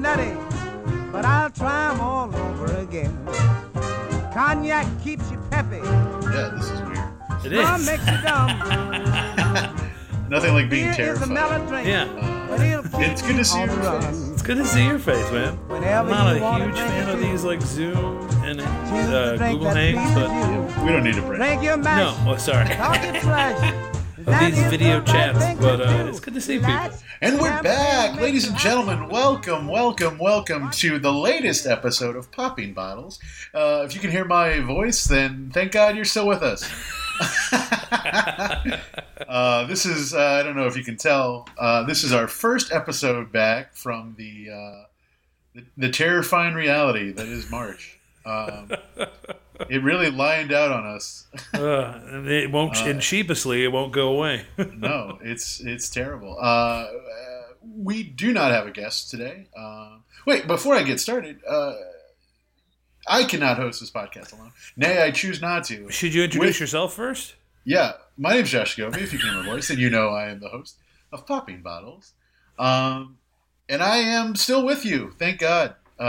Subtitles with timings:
[0.00, 0.32] nutty,
[1.12, 3.16] but I'll try 'em all over again.
[4.32, 6.98] Cognac keeps you peppy, Yeah, this is weird.
[7.44, 7.86] It rum is.
[7.86, 8.50] makes you dumb.
[10.28, 11.28] Nothing like being Beer is a terrified.
[11.30, 12.06] mellow drink, Yeah.
[12.48, 14.04] but it'll keep It's good to see you on your the face.
[14.20, 14.32] run.
[14.32, 15.48] It's good to see your face, man.
[15.48, 17.96] I'm Whenever not you a wanna huge drink fan a of these like Zoom
[18.44, 20.30] and Choose uh, drink Google that Hangs, pleases but
[20.78, 20.84] you.
[20.86, 21.38] We don't need a break.
[21.40, 21.82] Drink your no.
[21.82, 22.68] mash, Oh, sorry.
[22.76, 23.74] talk your trash.
[24.20, 26.08] Of That these is video right chats, thing to but uh, do.
[26.10, 26.68] it's good to see people.
[26.74, 29.10] Relax, And we're back, ladies and gentlemen.
[29.10, 33.18] Welcome, welcome, welcome to the latest episode of Popping Bottles.
[33.52, 36.64] Uh, if you can hear my voice, then thank God you're still with us.
[39.28, 42.26] uh, this is, uh, I don't know if you can tell, uh, this is our
[42.26, 44.84] first episode back from the, uh,
[45.54, 47.98] the, the terrifying reality that is March.
[48.24, 48.70] Um,
[49.68, 51.26] it really lined out on us.
[51.54, 54.46] Uh, it won't, Uh, and sheepishly, it won't go away.
[54.76, 56.36] no, it's it's terrible.
[56.40, 56.86] Uh, uh,
[57.76, 59.46] we do not have a guest today.
[59.56, 61.74] Uh, wait, before I get started, uh,
[63.08, 64.52] I cannot host this podcast alone.
[64.76, 65.90] Nay, I choose not to.
[65.90, 67.34] Should you introduce With- yourself first?
[67.64, 70.30] Yeah, my name's Josh Goby, if you can hear my voice, and you know I
[70.30, 70.76] am the host
[71.12, 72.12] of Popping Bottles.
[72.58, 73.18] Um,
[73.68, 75.74] and I am still with you, thank God.
[75.98, 76.02] Uh,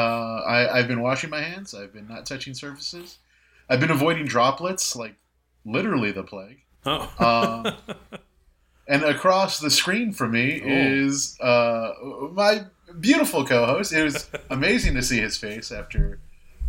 [0.47, 1.73] I, I've been washing my hands.
[1.75, 3.17] I've been not touching surfaces.
[3.71, 5.15] I've been avoiding droplets, like
[5.65, 6.59] literally the plague.
[6.85, 7.73] Oh, Um,
[8.87, 10.67] and across the screen from me Oh.
[10.67, 11.93] is uh,
[12.33, 12.65] my
[12.99, 13.93] beautiful co-host.
[13.93, 16.19] It was amazing to see his face after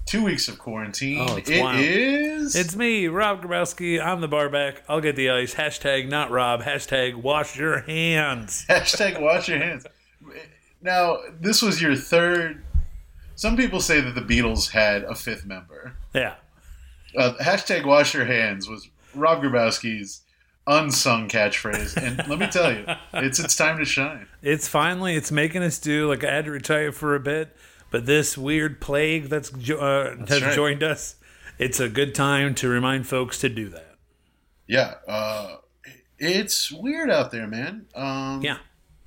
[0.06, 1.18] two weeks of quarantine.
[1.28, 4.00] Oh, it's It is- it's me, Rob Grabowski.
[4.04, 4.82] I'm the barback.
[4.88, 5.54] I'll get the ice.
[5.54, 6.62] Hashtag not Rob.
[6.62, 8.64] Hashtag wash your hands.
[8.70, 9.86] hashtag wash your hands.
[10.80, 12.64] Now, this was your third.
[13.34, 15.94] Some people say that the Beatles had a fifth member.
[16.14, 16.34] Yeah.
[17.16, 20.22] Uh, hashtag wash your hands was Rob Grabowski's
[20.66, 22.84] unsung catchphrase, and let me tell you,
[23.14, 24.26] it's it's time to shine.
[24.42, 27.56] It's finally it's making us do like I had to retire for a bit,
[27.90, 30.54] but this weird plague that's uh, has right.
[30.54, 31.16] joined us.
[31.58, 33.96] It's a good time to remind folks to do that.
[34.66, 35.56] Yeah, uh,
[36.18, 37.86] it's weird out there, man.
[37.94, 38.58] Um, Yeah.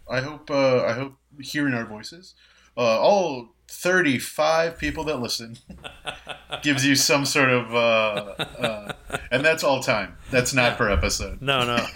[0.07, 2.35] I hope uh, I hope hearing our voices,
[2.77, 5.57] uh, all thirty-five people that listen,
[6.61, 8.93] gives you some sort of, uh, uh,
[9.31, 10.17] and that's all time.
[10.31, 11.41] That's not per episode.
[11.41, 11.85] No, no.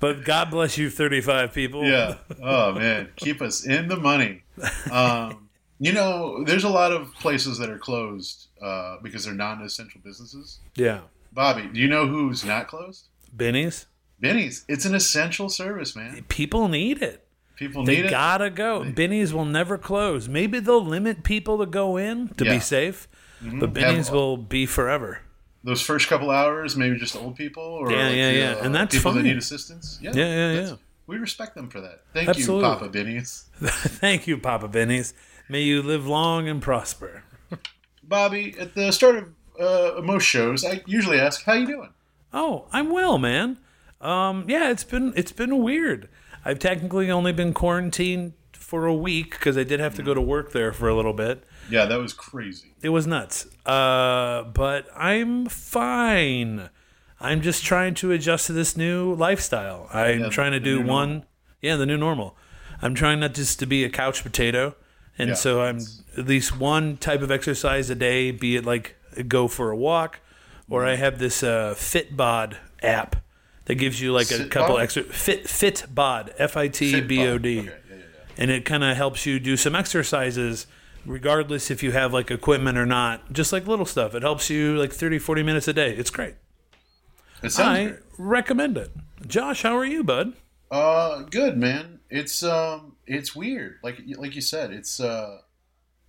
[0.00, 1.84] but God bless you, thirty-five people.
[1.84, 2.16] Yeah.
[2.42, 4.42] Oh man, keep us in the money.
[4.90, 10.00] Um, you know, there's a lot of places that are closed uh, because they're non-essential
[10.04, 10.60] businesses.
[10.74, 11.00] Yeah.
[11.32, 13.06] Bobby, do you know who's not closed?
[13.32, 13.86] Benny's.
[14.20, 14.64] Benny's.
[14.68, 16.24] It's an essential service, man.
[16.28, 17.26] People need it.
[17.60, 18.10] People They need it.
[18.10, 18.84] gotta go.
[18.84, 20.28] Benny's will never close.
[20.28, 22.54] Maybe they'll limit people to go in to Yeah.
[22.54, 23.06] be safe,
[23.42, 25.20] but Benny's Have- will be forever.
[25.62, 28.64] Those first couple hours, maybe just old people, or Yeah, like, yeah, uh, yeah.
[28.64, 29.98] And that's people that need assistance.
[30.00, 30.74] Yeah, Yeah, yeah, yeah.
[31.06, 32.00] We respect them for that.
[32.14, 32.66] Thank Absolutely.
[32.66, 33.44] you, Papa Benny's.
[33.60, 35.12] Thank you, Papa Benny's.
[35.50, 37.24] May you live long and prosper.
[38.02, 39.28] Bobby, at the start of
[39.60, 41.90] uh, most shows, I usually ask, "How you doing?"
[42.32, 43.58] Oh, I'm well, man.
[44.00, 46.08] Um, yeah, it's been it's been weird.
[46.44, 50.20] I've technically only been quarantined for a week because I did have to go to
[50.20, 51.44] work there for a little bit.
[51.68, 52.72] Yeah, that was crazy.
[52.82, 53.46] It was nuts.
[53.66, 56.70] Uh, but I'm fine.
[57.20, 59.88] I'm just trying to adjust to this new lifestyle.
[59.92, 61.24] I'm Yeah, trying to do one,
[61.60, 62.36] yeah, the new normal.
[62.80, 64.74] I'm trying not just to be a couch potato,
[65.18, 65.80] and Yeah, so I'm
[66.16, 68.96] at least one type of exercise a day, be it like
[69.28, 70.20] go for a walk,
[70.68, 73.16] or I have this uh, Fitbod app
[73.70, 74.50] that gives you like a Sitbod?
[74.50, 77.68] couple extra Fit bod F I T B O D
[78.36, 80.66] and it kind of helps you do some exercises
[81.06, 84.76] regardless if you have like equipment or not just like little stuff it helps you
[84.76, 86.34] like 30 40 minutes a day it's great
[87.42, 87.98] It sounds i great.
[88.18, 88.90] recommend it
[89.26, 90.34] josh how are you bud
[90.70, 91.98] Uh, good man.
[92.10, 93.78] It's um, it's weird.
[93.82, 95.38] Like like you said, it's uh,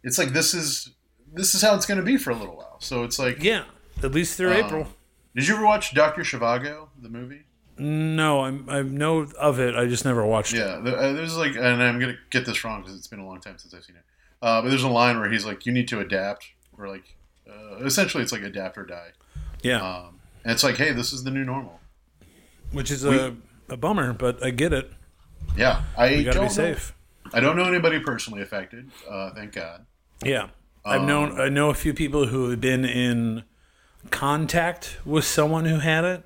[0.03, 0.89] it's like this is
[1.33, 2.77] this is how it's going to be for a little while.
[2.79, 3.63] So it's like, yeah
[4.03, 4.87] at least through Um, april
[5.35, 7.43] did you ever watch Doctor Zhivago, the movie?
[7.81, 11.55] No I'm, i know of it i just never watched it Yeah, uh, there's like,
[11.55, 13.95] and I'm gonna get this wrong because it's been a long time since I've seen
[13.95, 14.03] it.
[14.41, 16.45] Uh, but there's a line where he's like, "You need to adapt,"
[16.77, 17.15] or like,
[17.49, 19.09] uh, essentially, it's like adapt or die.
[19.63, 21.79] yeah Um, and it's like, hey, this is the new normal.
[22.71, 23.35] which is a,
[23.69, 24.91] a bummer but i get it
[25.57, 26.93] Yeah, I you gotta don't be know- safe
[27.33, 28.89] I don't know anybody personally affected.
[29.09, 29.85] Uh, thank God.
[30.23, 30.47] yeah
[30.85, 33.43] i've known i know a few people who have been in
[34.09, 36.23] contact with someone who had it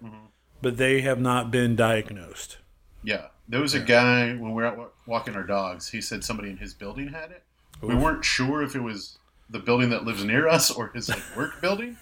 [0.65, 2.57] but they have not been diagnosed
[3.03, 5.89] Yeah, there was a guy when we were out walking our dogs.
[5.89, 7.43] He said somebody in his building had it.
[7.81, 9.19] We weren't sure if it was
[9.51, 11.97] the building that lives near us or his like work building,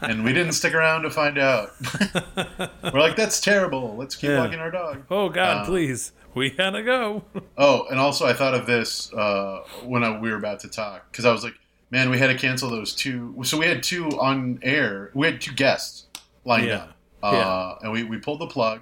[0.00, 1.70] and we didn't stick around to find out.
[2.82, 3.94] We're like, that's terrible.
[3.96, 4.40] Let's keep Yeah.
[4.40, 5.04] walking our dog.
[5.08, 7.22] Oh God, Uh, please, we gotta go.
[7.56, 11.06] Oh, and also I thought of this uh, when I, we were about to talk
[11.12, 11.54] because I was like,
[11.92, 13.36] man, we had to cancel those two.
[13.44, 15.12] So we had two on air.
[15.14, 16.06] We had two guests
[16.44, 16.76] lined Yeah.
[16.78, 16.93] up,
[17.32, 17.48] yeah.
[17.48, 18.80] Uh, and we, we pulled the plug.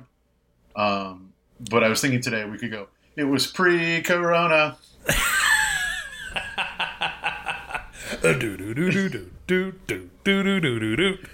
[0.74, 1.32] Um,
[1.70, 4.78] but I was thinking today we could go, it was pre corona.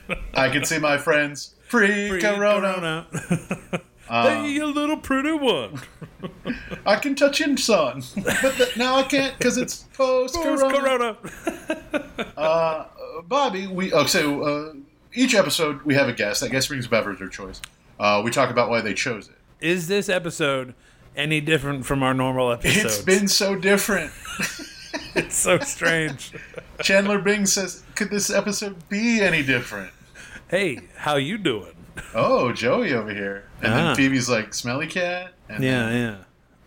[0.35, 3.07] I can see my friends pre corona.
[4.11, 5.83] Um, you little pretty one.
[6.87, 11.19] I can touch in son, but the, now I can't because it's post corona.
[12.37, 12.87] uh,
[13.25, 14.73] Bobby, we oh so uh,
[15.15, 16.41] each episode we have a guest.
[16.41, 17.61] That guest brings a beverage of choice.
[17.99, 19.35] Uh, we talk about why they chose it.
[19.61, 20.75] Is this episode
[21.17, 22.85] any different from our normal episodes?
[22.97, 24.13] It's been so different.
[25.15, 26.33] It's so strange.
[26.83, 29.91] Chandler Bing says, "Could this episode be any different?"
[30.49, 31.75] hey, how you doing?
[32.15, 33.77] Oh, Joey over here, and Ah.
[33.77, 36.17] then Phoebe's like, "Smelly cat," and Yeah, yeah.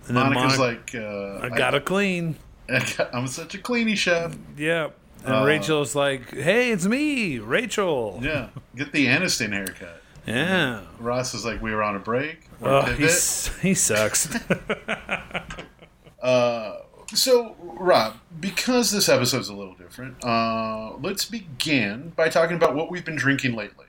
[0.08, 2.36] And then Monica's Monica, like, uh, I gotta clean.
[2.70, 2.84] I,
[3.14, 4.90] am such a cleany chef." Yeah.
[5.24, 8.20] And Uh, Rachel's like, hey, it's me, Rachel.
[8.22, 10.02] Yeah, get the Aniston haircut.
[10.26, 10.82] Yeah.
[11.00, 14.36] Ross is like, "We were on a break." Oh, pivot." he sucks.
[16.22, 16.82] Uh,
[17.16, 22.92] so, Rob, because this episode's a little different, uh, let's begin by talking about what
[22.92, 23.88] we've been drinking lately.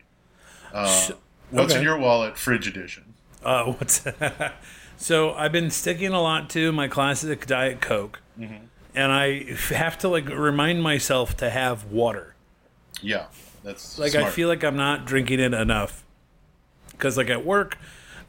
[0.72, 1.10] Uh, Sh-
[1.50, 3.12] what's in your wallet, fridge edition?
[3.44, 4.02] uh, what's
[4.96, 8.20] so I've been sticking a lot to my classic Diet Coke.
[8.40, 8.64] Mm-hmm.
[8.94, 12.34] And I have to like remind myself to have water.
[13.00, 13.26] Yeah,
[13.62, 16.04] that's Like I feel like I'm not drinking it enough.
[16.90, 17.78] Because like at work,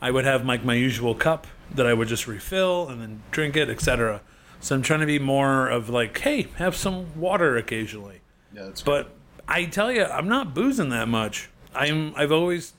[0.02, 3.56] I would have like my usual cup that I would just refill and then drink
[3.56, 4.22] it, etc.
[4.60, 8.22] So I'm trying to be more of like, hey, have some water occasionally.
[8.54, 9.12] Yeah, that's But
[9.48, 11.50] I tell you, I'm not boozing that much.
[11.76, 12.14] I'm.
[12.16, 12.74] I've always,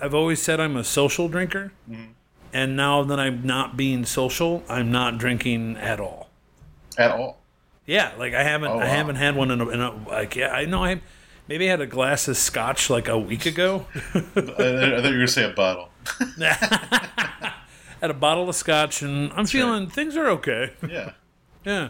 [0.00, 2.12] I've always said I'm a social drinker, mm-hmm.
[2.52, 6.27] and now that I'm not being social, I'm not drinking at all.
[6.98, 7.40] At all.
[7.86, 8.70] Yeah, like I haven't.
[8.70, 10.36] Oh, I haven't had one in a, in a like.
[10.36, 10.84] Yeah, I know.
[10.84, 11.00] I
[11.48, 13.86] maybe I had a glass of scotch like a week ago.
[13.94, 15.88] I, I thought you were going to say a bottle.
[16.38, 20.74] had a bottle of scotch, and I'm feeling things are okay.
[20.86, 21.12] Yeah.
[21.64, 21.88] yeah.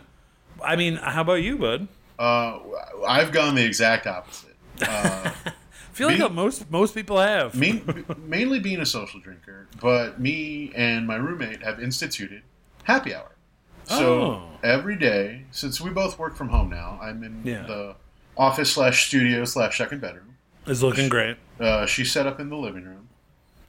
[0.63, 1.89] I mean, how about you, bud?
[2.19, 2.59] Uh,
[3.07, 4.57] I've gone the exact opposite.
[4.83, 5.53] Uh, I
[5.93, 7.57] feel like Me- most most people have.
[7.57, 7.83] me,
[8.19, 12.43] mainly being a social drinker, but me and my roommate have instituted
[12.85, 13.31] happy hour.
[13.89, 14.43] So Oh.
[14.63, 17.63] every day, since we both work from home now, I'm in Yeah.
[17.63, 17.95] the
[18.37, 20.37] office slash studio slash second bedroom.
[20.67, 21.37] It's looking great.
[21.59, 23.09] Uh, she's set up in the living room.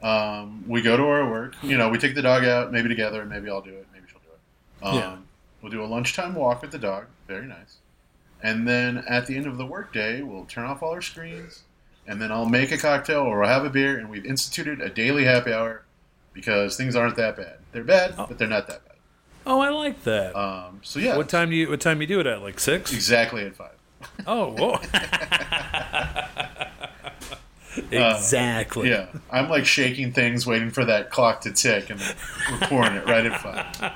[0.01, 1.55] Um, we go to our work.
[1.63, 4.19] You know, we take the dog out, maybe together, maybe I'll do it, maybe she'll
[4.19, 4.85] do it.
[4.87, 5.15] Um, Yeah.
[5.61, 7.05] We'll do a lunchtime walk with the dog.
[7.27, 7.77] Very nice.
[8.41, 11.63] And then at the end of the workday, we'll turn off all our screens,
[12.07, 14.89] and then I'll make a cocktail or I'll have a beer, and we've instituted a
[14.89, 15.83] daily happy hour
[16.33, 17.57] because things aren't that bad.
[17.73, 18.95] They're bad, but they're not that bad.
[19.45, 20.35] Oh, I like that.
[20.35, 22.41] Um, so yeah, What time do you what time do you do it at?
[22.41, 22.93] Like six?
[22.93, 23.71] exactly at five.
[24.27, 24.79] Oh, whoa.
[27.91, 28.89] exactly.
[28.89, 31.99] Yeah, I'm like shaking things, waiting for that clock to tick, and
[32.51, 33.91] we're pouring it right at five.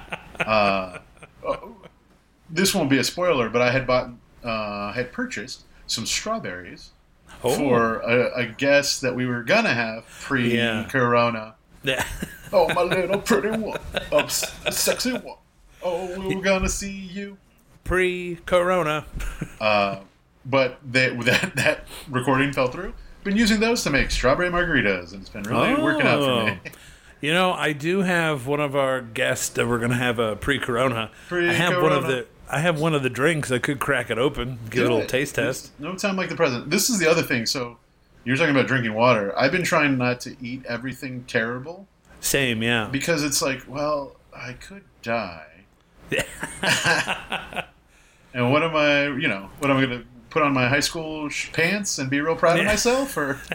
[0.48, 1.00] Uh,
[1.46, 1.75] oh,
[2.50, 4.10] this won't be a spoiler, but I had bought,
[4.44, 6.91] uh, had purchased some strawberries
[7.44, 7.56] Oh.
[7.58, 11.56] for a, a guest that we were gonna have pre-corona.
[11.84, 12.06] Yeah.
[12.56, 13.79] Oh, my little pretty one,
[14.12, 15.38] oh, sexy one.
[15.84, 17.38] Oh, we were gonna see you.
[17.84, 19.06] Pre-corona.
[19.60, 20.02] Uh,
[20.46, 22.94] but they, that that recording fell through.
[23.24, 26.60] Been using those to make strawberry margaritas, and it's been really working out for me.
[26.66, 26.70] Oh.
[27.22, 31.12] You know, I do have one of our guests that we're gonna have a pre-corona.
[31.32, 32.08] I have one of Pre-corona.
[32.08, 33.52] the I have one of the drinks.
[33.52, 35.72] I could crack it open, give it a little taste test.
[35.80, 36.70] No time like the present.
[36.70, 37.46] This is the other thing.
[37.46, 37.78] So
[38.25, 39.34] you're talking about drinking water.
[39.38, 41.88] I've been trying not to eat everything terrible
[42.20, 42.90] Same, yeah.
[42.92, 45.46] because it's like, well, I could die.
[48.34, 49.05] and what am I?
[49.05, 52.10] You know, what am I going to put on my high school sh- pants and
[52.10, 53.15] be real proud of myself?
[53.17, 53.39] Or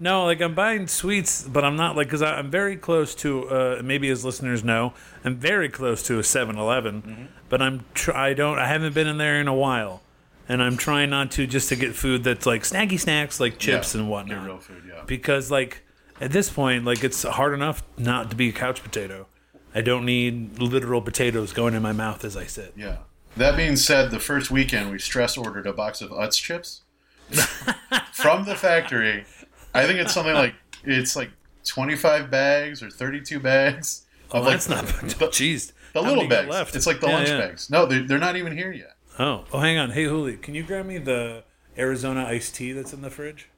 [0.00, 3.48] No, like I'm buying sweets, but I'm not like because I'm very close to.
[3.48, 4.94] Uh, maybe as listeners know,
[5.24, 7.24] I'm very close to a 7-Eleven, Mm-hmm.
[7.48, 10.02] but I'm tr- I don't I haven't been in there in a while,
[10.48, 13.94] and I'm trying not to just to get food that's like snacky snacks like chips
[13.94, 14.44] Yeah, and get whatnot.
[14.44, 14.82] real food.
[14.88, 15.02] Yeah.
[15.06, 15.82] because like
[16.20, 19.28] at this point like it's hard enough not to be a couch potato
[19.74, 22.98] i don't need literal potatoes going in my mouth as i sit Yeah.
[23.34, 26.82] That being said, the first weekend we stress ordered a box of Utz chips
[28.12, 29.24] from the factory.
[29.72, 31.30] I think it's something like it's like
[31.64, 34.04] 25 bags or 32 bags.
[34.32, 34.92] oh of, like, that's not the,
[35.28, 36.46] jeez the How little bags.
[36.50, 37.38] left It's like the Yeah, lunch yeah.
[37.38, 37.70] bags.
[37.70, 38.96] No, they're, they're not even here yet.
[39.18, 39.92] Oh, oh, hang on.
[39.92, 41.44] Hey, Huli, can you grab me the
[41.78, 43.48] Arizona iced tea that's in the fridge?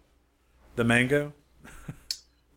[0.77, 1.33] The mango.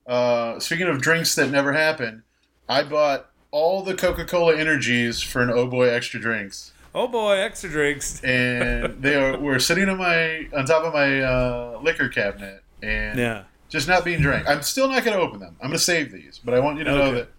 [0.05, 2.23] Uh, speaking of drinks that never happen,
[2.69, 6.71] I bought all the Coca Cola energies for an Oh Boy Extra Drinks.
[6.95, 8.19] Oh boy, extra drinks.
[8.23, 13.19] and they are were sitting on my on top of my uh, liquor cabinet and
[13.19, 13.43] Yeah.
[13.69, 14.47] just not being drank.
[14.49, 15.55] I'm still not going to open them.
[15.61, 17.29] I'm going to save these, but I want you to know that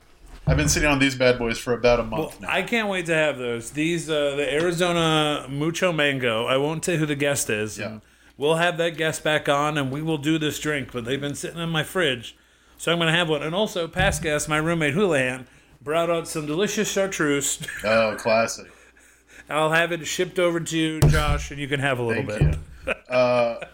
[0.46, 2.48] I've been sitting on these bad boys for about a month Well, now.
[2.50, 3.72] I can't wait to have those.
[3.72, 6.46] These, uh, the Arizona Mucho Mango.
[6.46, 7.78] I won't say who the guest is.
[7.78, 7.98] Yeah.
[8.36, 10.92] We'll have that guest back on, and we will do this drink.
[10.92, 12.36] But they've been sitting in my fridge,
[12.76, 13.42] so I'm going to have one.
[13.42, 15.48] And also, past guest, my roommate Houlihan,
[15.82, 17.58] brought out some delicious chartreuse.
[17.84, 18.66] oh, classic!
[19.50, 22.40] I'll have it shipped over to you, Josh, and you can have a little Thank
[22.40, 22.58] bit.
[22.86, 22.92] you.
[23.14, 23.64] Uh,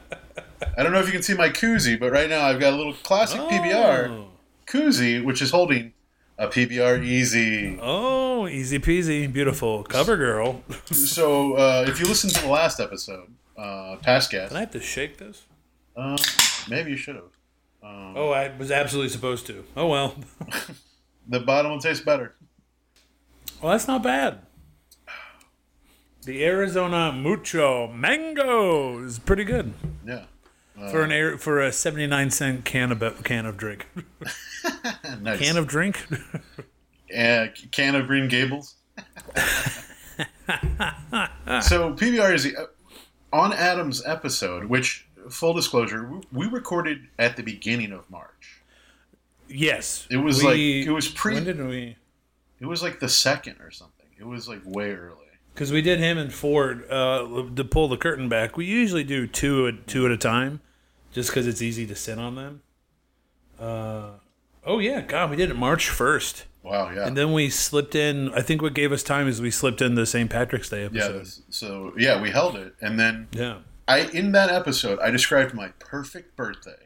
[0.76, 2.76] I don't know if you can see my koozie, but right now I've got a
[2.76, 4.26] little classic PBR Oh.
[4.66, 5.92] koozie, which is holding
[6.38, 7.78] a PBR Easy.
[7.80, 10.62] Oh, easy peasy, beautiful cover girl.
[10.92, 14.70] So uh, if you listen to the last episode, uh, past guest, Can I have
[14.73, 15.42] to shake this?
[15.96, 16.16] um,
[16.68, 17.25] maybe you should have.
[17.82, 19.64] Oh, I was absolutely supposed to.
[19.76, 20.14] Oh well.
[21.28, 22.35] The bottom one tastes better.
[23.62, 24.40] Well, that's not bad.
[26.25, 29.75] The Arizona Mucho Mango is pretty good
[30.07, 30.25] Yeah.
[30.90, 33.87] for an air, for a seventy nine cent can of can of drink.
[35.21, 35.38] nice.
[35.38, 36.07] Can of drink.
[37.19, 38.76] uh, can of Green Gables.
[40.16, 42.66] so PBR is uh,
[43.33, 48.53] on Adam's episode, which full disclosure, we recorded at the beginning of March.
[49.54, 50.44] Yes, It was We-
[50.80, 51.34] like it was pre.
[51.34, 51.96] When did we?
[52.61, 54.06] it was like the second or something.
[54.18, 55.18] It was like way early.
[55.52, 58.56] Because we did him and Ford uh, to pull the curtain back.
[58.56, 60.61] We usually do two at two at a time,
[61.12, 62.62] just because it's easy to sit on them.
[63.58, 64.11] Uh,
[64.64, 66.46] oh yeah, God, we did it March first.
[66.62, 66.90] Wow.
[66.90, 67.06] Yeah.
[67.06, 68.32] And then we slipped in.
[68.34, 70.30] I think what gave us time is we slipped in the St.
[70.30, 71.20] Patrick's Day episode.
[71.20, 73.58] this- So yeah, we held it, and then Yeah.
[73.87, 76.84] I in that episode I described my perfect birthday.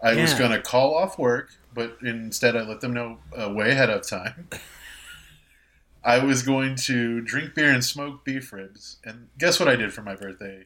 [0.00, 3.70] I was going to call off work, but instead I let them know uh, way
[3.70, 4.48] ahead of time.
[6.04, 9.92] I was going to drink beer and smoke beef ribs, and guess what I did
[9.92, 10.64] for my birthday?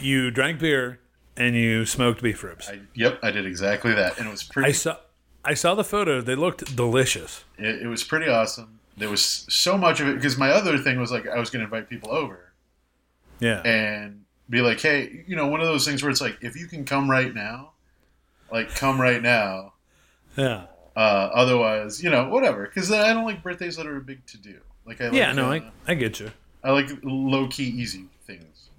[0.00, 1.00] You drank beer
[1.36, 2.68] and you smoked beef ribs.
[2.68, 4.68] I yep, I did exactly that, and it was pretty.
[4.68, 4.96] I saw.
[5.44, 6.22] I saw the photo.
[6.22, 7.44] They looked delicious.
[7.58, 8.78] It, it was pretty awesome.
[8.96, 11.60] There was so much of it because my other thing was like I was going
[11.60, 12.52] to invite people over
[13.40, 13.60] Yeah.
[13.62, 16.66] and be like, hey, you know, one of those things where it's like if you
[16.66, 17.72] can come right now,
[18.50, 19.72] like come right now.
[20.36, 20.66] Yeah.
[20.96, 22.64] Uh, otherwise, you know, whatever.
[22.66, 24.58] Because I don't like birthdays that are a big to do.
[24.86, 25.32] Like I like, Yeah.
[25.32, 26.30] No, uh, I, I get you.
[26.62, 28.70] I like low key, easy things.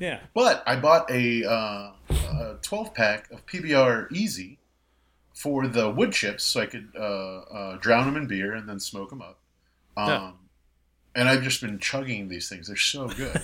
[0.00, 0.20] Yeah.
[0.34, 4.58] But I bought a, uh, a 12 pack of PBR Easy
[5.34, 8.80] for the wood chips, so I could uh, uh, drown them in beer and then
[8.80, 9.38] smoke them up.
[9.96, 10.30] Um, Yeah.
[11.14, 12.68] And I've just been chugging these things.
[12.68, 13.40] They're so good.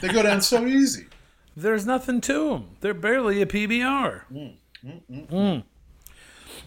[0.00, 1.06] they go down so easy.
[1.56, 2.76] There's nothing to them.
[2.82, 4.22] They're barely a PBR.
[4.32, 4.54] Mm.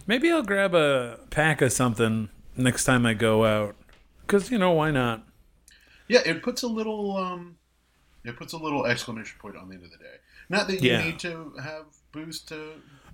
[0.06, 3.76] Maybe I'll grab a pack of something next time I go out.
[4.26, 5.26] Cause you know why not?
[6.08, 7.56] Yeah, it puts a little um,
[8.24, 10.16] it puts a little exclamation point on the end of the day.
[10.48, 11.04] Not that you Yeah.
[11.04, 12.54] need to have booze to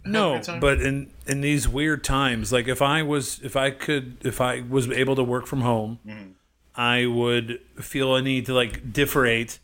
[0.04, 4.18] have No, but in in these weird times, like if I was if I could
[4.24, 6.30] if I was able to work from home, Mm-hmm.
[6.78, 9.58] I would feel a need to like differentiate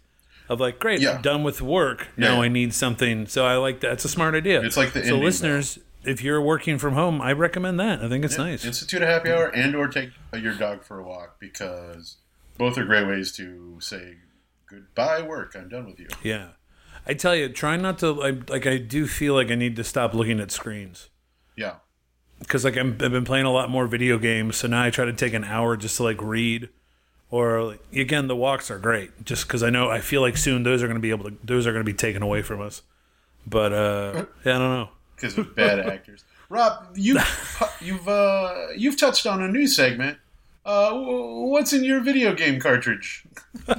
[0.49, 1.13] of like, great, Yeah.
[1.17, 2.09] I'm done with work.
[2.17, 2.43] Now Yeah.
[2.43, 3.27] I need something.
[3.27, 3.93] So I like that.
[3.93, 4.63] It's a smart idea.
[4.63, 8.03] It's like the so listeners, if you're working from home, I recommend that.
[8.03, 8.65] I think it's nice.
[8.65, 12.17] institute a happy hour and or take your dog for a walk because
[12.59, 14.17] both are great ways to say
[14.69, 15.55] goodbye work.
[15.57, 16.09] I'm done with you.
[16.23, 16.49] Yeah.
[17.07, 18.67] I tell you, try not to I, like.
[18.67, 21.09] I do feel like I need to stop looking at screens
[21.57, 21.75] Yeah.
[22.39, 24.57] because like I'm, I've been playing a lot more video games.
[24.57, 26.69] So now I try to take an hour just to like read,
[27.33, 29.25] or again the walks are great.
[29.25, 31.37] Just because I know I feel like soon those are going to be able to
[31.43, 32.83] those are going to be taken away from us.
[33.45, 34.89] But uh, yeah, I don't know.
[35.17, 36.23] because of bad actors.
[36.49, 37.19] Rob, you
[37.81, 40.19] you've uh, you've touched on a new segment.
[40.65, 43.25] Uh, what's in your video game cartridge?
[43.67, 43.77] we'll,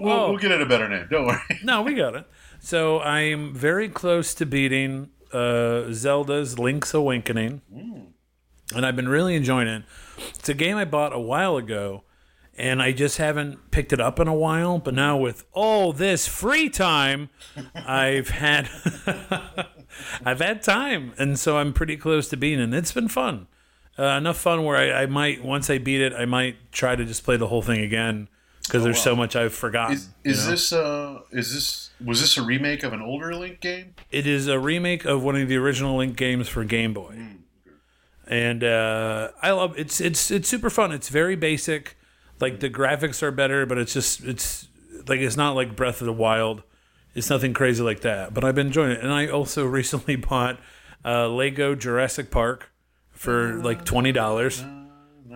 [0.00, 0.28] we'll, Oh.
[0.30, 1.06] we'll get it a better name.
[1.10, 1.40] Don't worry.
[1.62, 2.24] No, we got it.
[2.60, 7.60] So I'm very close to beating uh, Zelda's Link's Awakening,
[8.74, 9.84] and I've been really enjoying it.
[10.30, 12.04] It's a game I bought a while ago,
[12.56, 14.78] and I just haven't picked it up in a while.
[14.78, 17.30] But now with all this free time,
[17.74, 18.68] I've had
[20.24, 22.74] I've had time, and so I'm pretty close to beating it.
[22.74, 23.48] It's been fun,
[23.98, 27.04] uh, enough fun where I, I might once I beat it, I might try to
[27.04, 28.28] just play the whole thing again
[28.66, 29.96] because there's so much I've forgotten.
[29.96, 30.50] Is, you know?
[30.50, 33.94] this uh is this was this a remake of an older Link game?
[34.10, 37.16] It is a remake of one of the original Link games for Game Boy,
[38.26, 40.92] and uh, I love it's it's it's super fun.
[40.92, 41.96] It's very basic.
[42.40, 44.68] Like the graphics are better, but it's just it's
[45.08, 46.62] like it's not like Breath of the Wild.
[47.14, 48.34] It's nothing crazy like that.
[48.34, 50.58] But I've been enjoying it, and I also recently bought
[51.04, 52.70] uh, Lego Jurassic Park
[53.10, 54.64] for like twenty dollars.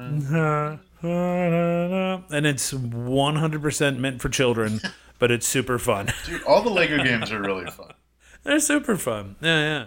[1.02, 4.80] and it's 100% meant for children,
[5.18, 6.12] but it's super fun.
[6.26, 7.92] Dude, all the Lego games are really fun.
[8.42, 9.37] They're super fun.
[9.40, 9.87] Yeah, yeah.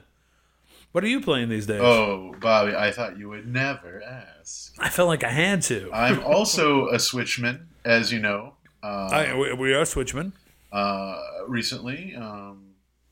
[0.92, 1.80] What are you playing these days?
[1.82, 4.74] Oh, Bobby, I thought you would never ask.
[4.78, 5.90] I felt like I had to.
[5.94, 8.54] I'm also a Switchman, as you know.
[8.84, 10.32] Uh, I, we, we are switchman.
[10.72, 11.18] uh,
[11.48, 12.64] recently, um,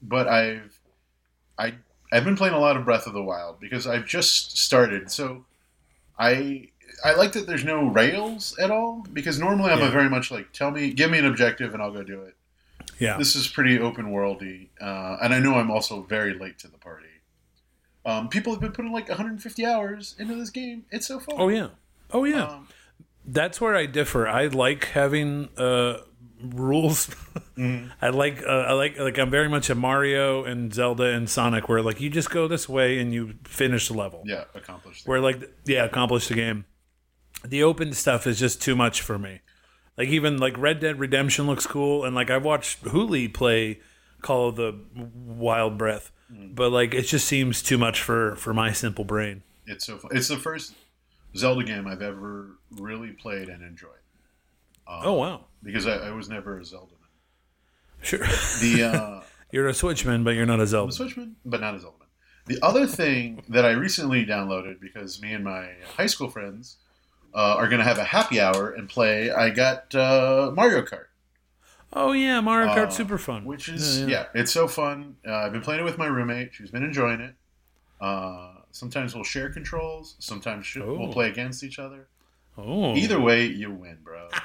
[0.01, 0.79] but I've
[1.59, 1.75] I
[2.11, 5.11] I've been playing a lot of Breath of the Wild because I've just started.
[5.11, 5.45] So
[6.17, 6.69] I
[7.05, 9.89] I like that there's no rails at all because normally I'm Yeah.
[9.89, 12.35] a very much like tell me give me an objective and I'll go do it.
[12.97, 13.17] Yeah.
[13.17, 16.77] This is pretty open worldy, uh, and I know I'm also very late to the
[16.79, 17.05] party.
[18.05, 20.85] Um, people have been putting like 150 hours into this game.
[20.91, 21.35] It's so fun.
[21.37, 21.69] Oh yeah.
[22.11, 22.45] Oh yeah.
[22.45, 22.67] Um,
[23.25, 24.27] That's where I differ.
[24.27, 25.99] I like having uh,
[26.41, 27.13] rules.
[27.57, 31.67] I like uh, I like like I'm very much a Mario and Zelda and Sonic
[31.67, 34.23] where like you just go this way and you finish the level.
[34.25, 35.07] yeah, accomplished.
[35.07, 36.65] Where like yeah, accomplish the game.
[37.45, 39.41] The open stuff is just too much for me.
[39.97, 43.79] Like even like Red Dead Redemption looks cool and like I've watched Hooli play
[44.21, 46.11] Call of the Wild Breath.
[46.29, 49.43] But like it just seems too much for for my simple brain.
[49.65, 50.11] It's so fun.
[50.13, 50.73] It's the first
[51.35, 53.91] Zelda game I've ever really played and enjoyed.
[54.87, 55.45] Um, Oh wow.
[55.63, 57.09] Because I, I was never a Zelda man.
[58.01, 58.19] Sure.
[58.61, 60.93] The uh, You're a Switchman, but you're not a I'm a Zelda.
[60.93, 62.07] Switchman, but not a Zelda man.
[62.47, 66.77] The other thing that I recently downloaded because me and my high school friends
[67.33, 69.29] uh, are going to have a happy hour and play.
[69.31, 71.05] I got uh, Mario Kart,
[71.91, 73.45] Oh yeah, Mario Kart Uh, super fun.
[73.45, 75.15] which is yeah, it's so fun.
[75.27, 76.53] Uh, I've been playing it with my roommate.
[76.53, 77.35] She's been enjoying it.
[77.99, 80.15] Uh, sometimes we'll share controls.
[80.19, 81.11] Sometimes sh- we'll Oh.
[81.11, 82.07] play against each other.
[82.57, 82.95] Oh.
[82.95, 84.27] Either way, you win, bro.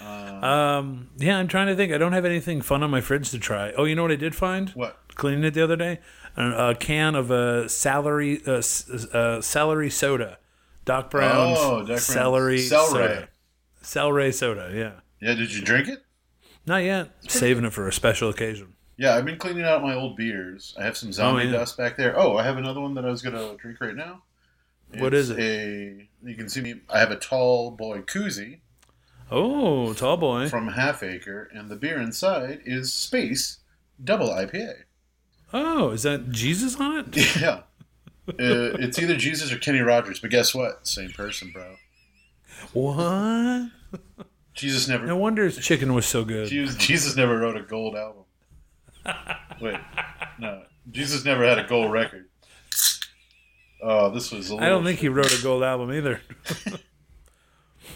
[0.00, 1.92] Uh, Um, yeah, I'm trying to think.
[1.92, 3.72] I don't have anything fun on my fridge to try.
[3.72, 4.70] Oh, you know what I did find?
[4.70, 4.96] what?
[5.16, 5.98] Cleaning it the other day,
[6.36, 10.38] a, a can of a celery uh, s- uh, celery soda,
[10.84, 13.08] Doc Brown's Oh, Doc celery Celery.
[13.14, 13.28] soda,
[13.82, 14.70] celery soda.
[14.72, 15.98] Yeah, Yeah, did you drink it?
[16.68, 17.10] Not yet.
[17.28, 18.74] Saving it for a special occasion.
[18.96, 20.74] Yeah, I've been cleaning out my old beers.
[20.78, 21.52] I have some zombie yeah.
[21.52, 22.18] dust back there.
[22.18, 24.22] Oh, I have another one that I was gonna drink right now.
[24.96, 25.38] What is it?
[25.38, 26.80] A you can see me.
[26.88, 28.58] I have a tall boy koozie
[29.30, 30.48] Oh, tall boy.
[30.48, 33.58] from Half Acre, and the beer inside is Space
[34.02, 34.84] Double IPA.
[35.52, 37.36] Oh, is that Jesus on it?
[37.40, 37.62] Yeah,
[38.28, 40.86] uh, it's either Jesus or Kenny Rogers, but guess what?
[40.86, 41.76] Same person, bro.
[42.72, 43.70] What?
[44.58, 45.06] Jesus never.
[45.06, 46.48] No wonder his chicken was so good.
[46.48, 48.24] Jesus, Jesus never wrote a gold album.
[49.60, 49.78] Wait,
[50.38, 52.28] no, Jesus never had a gold record.
[53.80, 54.50] Oh, this was.
[54.50, 56.20] A I don't think he wrote a gold album either.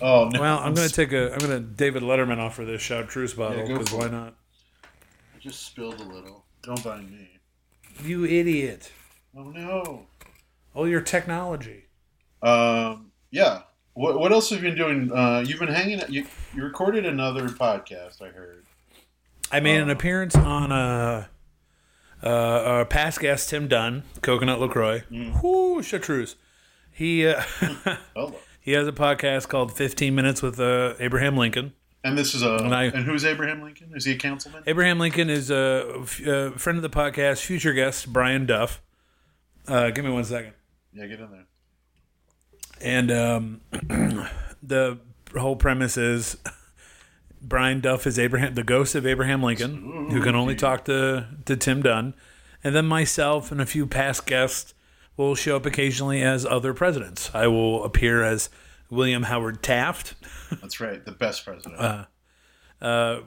[0.00, 0.40] Oh no!
[0.40, 3.98] Well, I'm gonna take a I'm gonna David Letterman offer this chartreuse bottle because for
[3.98, 4.12] why it.
[4.12, 4.34] not?
[4.84, 6.44] I just spilled a little.
[6.62, 7.28] Don't mind me.
[8.02, 8.90] You idiot!
[9.36, 10.06] Oh no.
[10.74, 11.84] Oh, your technology.
[12.42, 13.12] Um.
[13.30, 13.62] Yeah.
[13.94, 15.12] What What else have you been doing?
[15.12, 16.00] Uh, you've been hanging.
[16.08, 18.22] You you recorded another podcast.
[18.22, 18.64] I heard.
[19.50, 19.92] I made an Oh.
[19.92, 21.28] appearance on a,
[22.22, 25.02] uh, our past guest Tim Dunn, Coconut Lacroix.
[25.10, 25.42] Mm.
[25.42, 26.36] Whoo, chartreuse.
[26.90, 27.42] He uh,
[28.60, 31.74] he has a podcast called 15 Minutes with uh, Abraham Lincoln.
[32.04, 32.54] And this is a.
[32.56, 33.90] And I- and who's Abraham Lincoln?
[33.94, 34.62] Is he a councilman?
[34.66, 38.80] Abraham Lincoln is a friend of the podcast, future guest Brian Duff.
[39.68, 40.54] Uh, give me one second.
[40.94, 41.44] Yeah, get in there.
[42.82, 43.60] And um,
[44.62, 44.98] the
[45.36, 46.36] whole premise is
[47.40, 51.56] Brian Duff is Abraham, the ghost of Abraham Lincoln, who can only talk to, to
[51.56, 52.14] Tim Dunn.
[52.64, 54.74] And then myself and a few past guests
[55.16, 57.30] will show up occasionally as other presidents.
[57.34, 58.48] I will appear as
[58.90, 60.14] William Howard Taft.
[60.60, 61.04] That's right.
[61.04, 61.80] The best president.
[62.80, 63.20] Uh,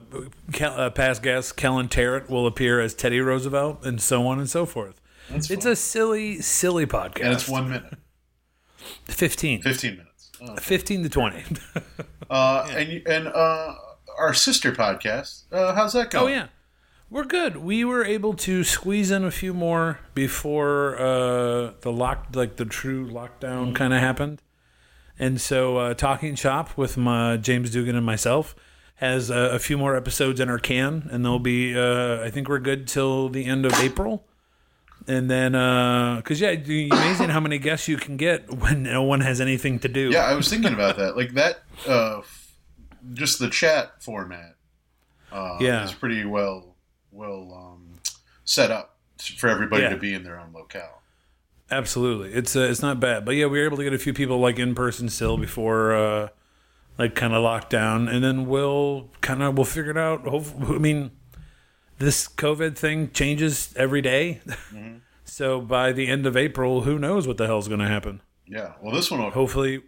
[0.52, 4.48] Kel- uh, past guest Kellen Tarrant will appear as Teddy Roosevelt, and so on and
[4.50, 5.00] so forth.
[5.30, 5.72] That's It's fun.
[5.72, 7.24] a silly, silly podcast.
[7.24, 7.94] and it's one minute,
[9.04, 9.62] 15.
[9.62, 10.30] fifteen minutes.
[10.40, 10.56] Oh.
[10.56, 11.44] 15 to 20.
[12.28, 13.72] Uh, and and uh,
[14.18, 15.44] our sister podcast.
[15.52, 16.24] Uh, how's that going?
[16.24, 16.46] Oh yeah,
[17.08, 17.58] we're good.
[17.58, 22.64] We were able to squeeze in a few more before uh, the lock, like the
[22.64, 24.42] true lockdown, kind of happened.
[25.20, 28.56] And so, uh, talking shop with my James Dugan and myself
[28.96, 31.78] has uh, a few more episodes in our can, and they'll be.
[31.78, 34.24] Uh, I think we're good till the end of April.
[35.08, 35.52] And then,
[36.16, 39.78] because yeah, it's amazing how many guests you can get when no one has anything
[39.80, 40.10] to do.
[40.10, 41.16] Yeah, I was thinking about that.
[41.16, 42.22] Like that, uh,
[43.14, 44.54] just the chat format.
[45.30, 45.84] Uh, Yeah.
[45.84, 46.76] is pretty well
[47.12, 47.98] well um,
[48.44, 48.96] set up
[49.38, 49.90] for everybody Yeah.
[49.90, 51.02] to be in their own locale.
[51.70, 54.12] Absolutely, it's uh, it's not bad, but yeah, we were able to get a few
[54.14, 56.28] people like in person still before uh,
[56.96, 60.26] like kind of locked down, and then we'll kind of we'll figure it out.
[60.28, 61.10] Hope- I mean,
[61.98, 64.40] this COVID thing changes every day.
[65.24, 68.20] so by the end of April, who knows what the hell's going to happen?
[68.46, 68.72] Yeah.
[68.82, 69.82] Well, this one will Hopefully,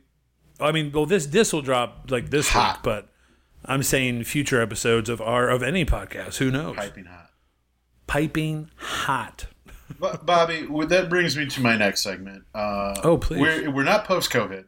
[0.61, 2.77] I mean, well, this this will drop like this Hot.
[2.79, 3.09] week, but
[3.65, 6.39] I'm saying future episodes of our of any podcast.
[6.39, 6.77] Who knows?
[6.77, 7.31] piping hot.
[8.07, 9.47] Piping hot.
[10.01, 12.45] But Bobby, well, that brings me to my next segment.
[12.55, 13.41] Uh, Oh, please.
[13.41, 14.65] We're, we're not post COVID.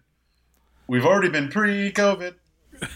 [0.87, 2.35] We've already been pre COVID.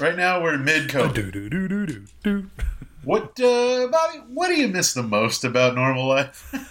[0.00, 2.48] Right now, we're mid COVID.
[3.04, 6.52] What, uh, Bobby, what do you miss the most about normal life?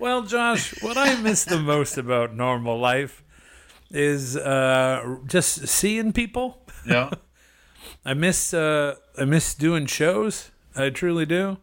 [0.00, 3.24] Well, Josh, what I miss the most about normal life
[3.90, 6.62] is uh, just seeing people.
[6.86, 7.10] Yeah.
[8.04, 10.52] I miss uh, I miss doing shows.
[10.76, 11.58] I truly do.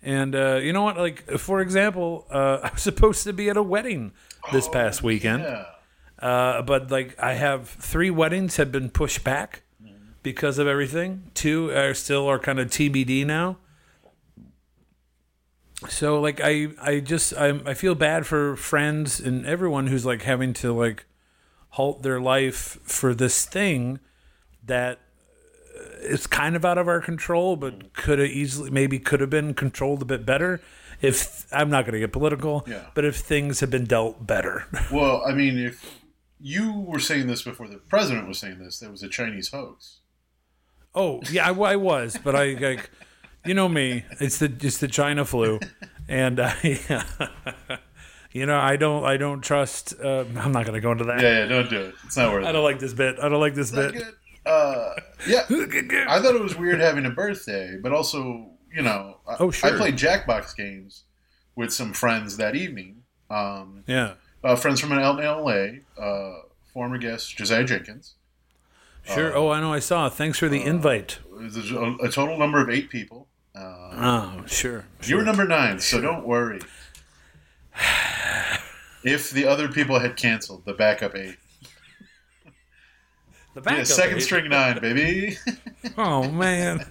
[0.00, 0.96] And uh, you know what?
[0.96, 4.12] Like for example, uh, I was supposed to be at a wedding
[4.52, 5.64] this past weekend, Yeah.
[6.24, 9.62] uh, but like I have three weddings have been pushed back
[10.22, 11.30] because of everything.
[11.34, 13.58] Two are still are kind of TBD now.
[15.88, 20.22] So like I I just I I feel bad for friends and everyone who's like
[20.22, 21.06] having to like
[21.70, 23.98] halt their life for this thing
[24.64, 25.00] that
[25.76, 29.30] uh, is kind of out of our control, but could have easily maybe could have
[29.30, 30.60] been controlled a bit better
[31.00, 32.86] if I'm not going to get political, Yeah.
[32.94, 34.66] but if things had been dealt better.
[34.92, 35.98] Well, I mean, if
[36.38, 39.98] you were saying this before the president was saying this, that was a Chinese hoax.
[40.94, 42.90] Oh yeah, I, I was, but I like
[43.44, 45.58] you know me, it's the it's the China flu,
[46.08, 47.04] and I.
[48.34, 49.04] You know, I don't.
[49.04, 49.92] I don't trust.
[50.02, 51.20] Uh, I'm not going to go into that.
[51.20, 51.94] Yeah, yeah, don't do it.
[52.06, 52.52] It's not worth I it.
[52.54, 53.16] don't like this bit.
[53.20, 54.02] I don't like this Not bit.
[54.04, 54.14] good.
[54.46, 54.94] Uh,
[55.28, 55.40] yeah,
[56.08, 59.74] I thought it was weird having a birthday, but also, you know, I, Oh, sure.
[59.74, 61.04] I played Jackbox games
[61.56, 63.02] with some friends that evening.
[63.28, 65.66] Um, Yeah, uh, friends from LA,
[66.02, 66.32] uh,
[66.72, 68.14] former guest Josiah Jenkins.
[69.04, 69.36] Sure.
[69.36, 69.72] oh, I know.
[69.72, 70.08] I saw.
[70.08, 71.18] Thanks for the invite.
[71.40, 73.28] It was a, a total number of eight people.
[73.54, 74.86] Uh, Oh, sure.
[75.04, 76.60] you were number nine, so don't worry.
[79.04, 81.36] If the other people had canceled, the backup eight.
[83.54, 84.22] The backup Yeah, second eight.
[84.22, 85.36] string nine, baby.
[85.98, 86.84] Oh man.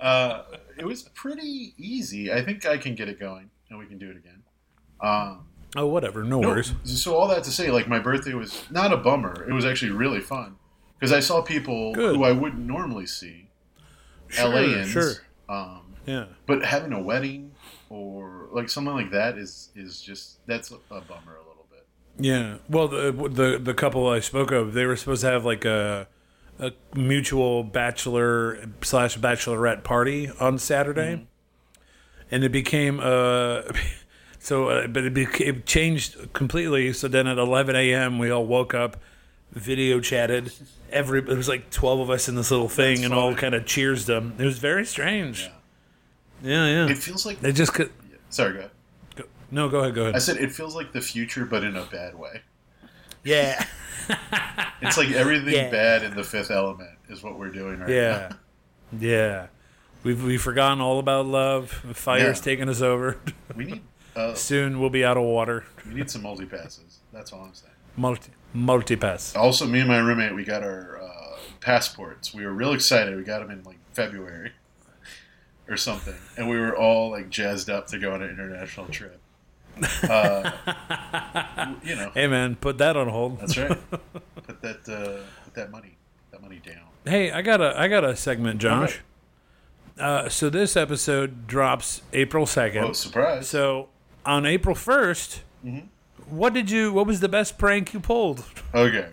[0.00, 0.42] uh,
[0.76, 2.32] it was pretty easy.
[2.32, 4.42] I think I can get it going, and we can do it again.
[5.00, 6.24] Um, oh, whatever.
[6.24, 6.74] No, no, worries.
[6.84, 9.46] so all that to say, like my birthday was not a bummer.
[9.48, 10.56] It was actually really fun
[10.98, 12.16] because I saw people Good.
[12.16, 13.48] who I wouldn't normally see,
[14.28, 14.88] Sure, LAans.
[14.88, 15.12] sure.
[15.48, 16.26] Um, Yeah.
[16.46, 17.52] but having a wedding
[17.90, 21.86] or like something like that is is just that's a, a bummer a little bit.
[22.18, 22.56] Yeah.
[22.68, 26.08] Well, the the the couple I spoke of, they were supposed to have like a
[26.58, 31.26] a mutual bachelor slash bachelorette party on Saturday,
[32.30, 33.62] and it became uh
[34.38, 36.92] so uh, but it, became, it changed completely.
[36.92, 38.18] So then at 11 a.m.
[38.18, 38.96] we all woke up,
[39.52, 40.52] video chatted.
[40.90, 43.66] Every it was like 12 of us in this little thing, and all kind of
[43.66, 44.34] cheers them.
[44.38, 45.50] It was very strange.
[46.42, 46.88] Yeah, yeah.
[46.90, 47.90] It feels like They just could.
[48.30, 48.70] sorry, go ahead.
[49.16, 49.94] Go, no, go ahead.
[49.94, 50.14] Go ahead.
[50.16, 52.42] I said it feels like the future, but in a bad way.
[53.24, 53.64] Yeah.
[54.82, 55.70] It's like everything Yeah.
[55.70, 57.94] bad in the Fifth Element is what we're doing right now.
[57.94, 58.32] Yeah,
[59.00, 59.46] yeah.
[60.04, 61.70] We've we've forgotten all about love.
[61.94, 62.44] Fire's Yeah.
[62.44, 63.18] taking us over.
[63.56, 63.80] We need
[64.16, 65.64] uh, Soon we'll be out of water.
[65.88, 66.98] we need some multi passes.
[67.12, 67.72] That's all I'm saying.
[67.96, 69.34] Multi multi pass.
[69.36, 72.32] Also, me and my roommate, we got our uh, passports.
[72.34, 73.16] We were real excited.
[73.16, 74.52] We got them in like February
[75.68, 79.20] or something, and we were all like jazzed up to go on an international trip.
[80.08, 80.50] Uh,
[81.84, 83.38] you know, Hey man, put that on hold.
[83.40, 83.76] that's right.
[84.46, 85.96] Put that uh, put that money
[86.30, 86.84] that money down.
[87.04, 89.00] Hey, I got a I got a segment, Josh.
[89.98, 92.84] Uh, so this episode drops April second.
[92.84, 93.48] Oh, surprise!
[93.48, 93.88] So
[94.24, 95.86] on April 1st Mm-hmm.
[96.28, 96.92] What did you?
[96.92, 98.44] What was the best prank you pulled?
[98.74, 99.08] Okay,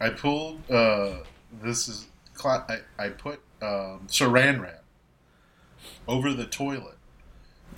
[0.00, 0.68] I pulled.
[0.70, 1.18] Uh,
[1.62, 2.06] this is
[2.44, 4.82] I, I put um, Saran wrap
[6.08, 6.96] over the toilet,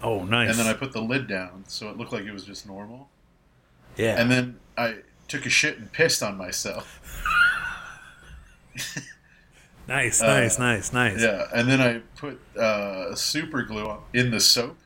[0.03, 0.49] Oh, nice.
[0.51, 3.09] and then I put the lid down so it looked like it was just normal.
[3.97, 4.19] yeah.
[4.21, 4.97] And then I
[5.29, 7.01] took a shit and pissed on myself.
[9.89, 11.23] nice, nice, nice, nice.
[11.23, 14.79] uh, Yeah, and then I put uh, super glue in the soap.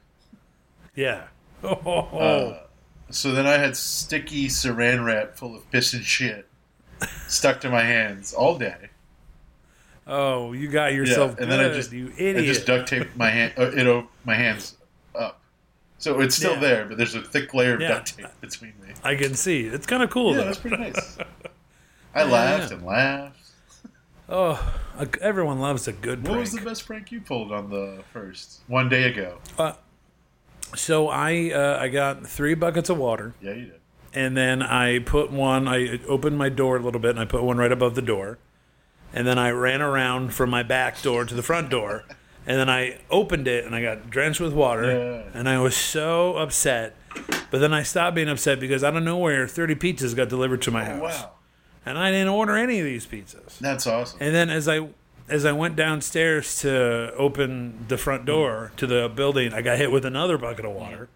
[0.94, 1.24] Yeah.
[1.62, 2.58] Oh, Uh,
[3.10, 6.46] so then I had sticky saran wrap full of piss and shit
[7.28, 8.88] stuck to my hands all day.
[10.06, 13.52] oh, you got yourself and then I just you I just duct taped my hand,
[13.58, 14.76] uh, it o- my hands
[15.14, 15.40] up.
[15.98, 16.60] So it's still Yeah.
[16.60, 17.88] there, but there's a thick layer of Yeah.
[17.88, 18.94] duct tape between me.
[19.04, 19.66] I can see.
[19.66, 20.44] It's kind of cool Yeah, though.
[20.44, 21.18] that's pretty nice.
[22.14, 23.34] I laughed and laughed.
[24.30, 24.74] Oh,
[25.20, 26.24] everyone loves a good one.
[26.24, 26.40] What prank.
[26.40, 29.38] was the best prank you pulled on the first one day ago?
[30.74, 33.80] So I uh, I got three buckets of water Yeah, you did.
[34.14, 35.66] and then I put one.
[35.68, 38.38] I opened my door a little bit, and I put one right above the door,
[39.12, 42.04] and then I ran around from my back door to the front door,
[42.46, 45.38] and then I opened it, and I got drenched with water, Yeah.
[45.38, 46.94] and I was so upset.
[47.50, 50.70] But then I stopped being upset because out of nowhere, thirty pizzas got delivered to
[50.70, 51.30] my house, Wow,
[51.86, 53.58] and I didn't order any of these pizzas.
[53.58, 54.18] that's awesome.
[54.20, 54.88] And then as I
[55.28, 59.92] as I went downstairs to open the front door to the building, I got hit
[59.92, 61.08] with another bucket of water.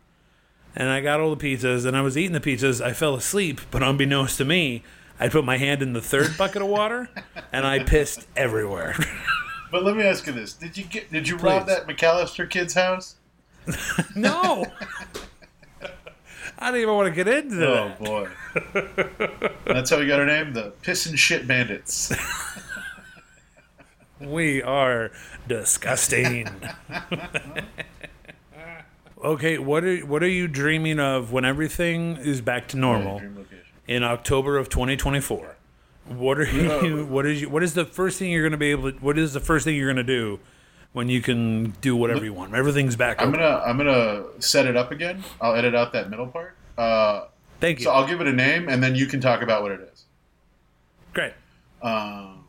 [0.75, 2.81] And I got all the pizzas and I was eating the pizzas.
[2.81, 4.83] I fell asleep, but unbeknownst to me,
[5.21, 7.11] I put my hand in the third bucket of water
[7.53, 8.97] and I pissed everywhere.
[9.71, 11.11] But let me ask you this: Did you get?
[11.11, 13.17] Did you rob that McAllister kid's house?
[14.17, 14.67] no.
[16.59, 17.97] I don't even want to get into oh, that.
[18.01, 18.29] Oh boy,
[19.67, 22.13] that's how we got our name, the Piss and Shit Bandits.
[24.23, 25.11] We are
[25.49, 26.49] disgusting.
[29.25, 33.21] okay, what are what are you dreaming of when everything is back to normal?
[33.89, 35.57] In October of 2024.
[36.09, 37.07] What are you?
[37.07, 37.49] What is you?
[37.49, 38.99] What is the first thing you're going to be able to?
[38.99, 40.39] What is the first thing you're going to do
[40.93, 42.55] when you can do whatever you want?
[42.55, 43.21] Everything's back.
[43.21, 43.41] I'm open.
[43.41, 45.23] gonna I'm gonna set it up again.
[45.41, 46.57] I'll edit out that middle part.
[46.79, 47.27] Uh,
[47.61, 47.85] Thank you.
[47.85, 50.05] so I'll give it a name, and then you can talk about what it is.
[51.13, 51.35] Great.
[51.83, 52.45] Um,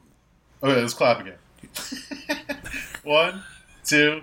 [0.63, 1.35] okay, let's clap again.
[3.03, 3.43] One,
[3.83, 4.21] two,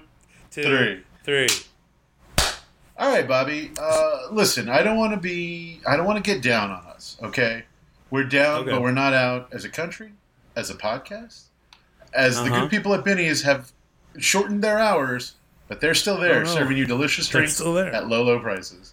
[0.51, 1.03] Two, Three.
[1.25, 1.49] Three.
[2.99, 3.71] All right, Bobby.
[3.81, 5.81] Uh, listen, I don't want to be.
[5.87, 7.17] I don't want to get down on us.
[7.23, 7.65] Okay,
[8.11, 8.71] we're down, Okay.
[8.73, 10.13] but we're not out as a country,
[10.57, 11.45] as a podcast,
[12.13, 12.61] as the Uh-huh.
[12.63, 13.73] good people at Benny's have
[14.19, 15.35] shortened their hours,
[15.69, 17.93] but they're still there, serving you delicious drinks still there.
[17.95, 18.93] at low, low prices.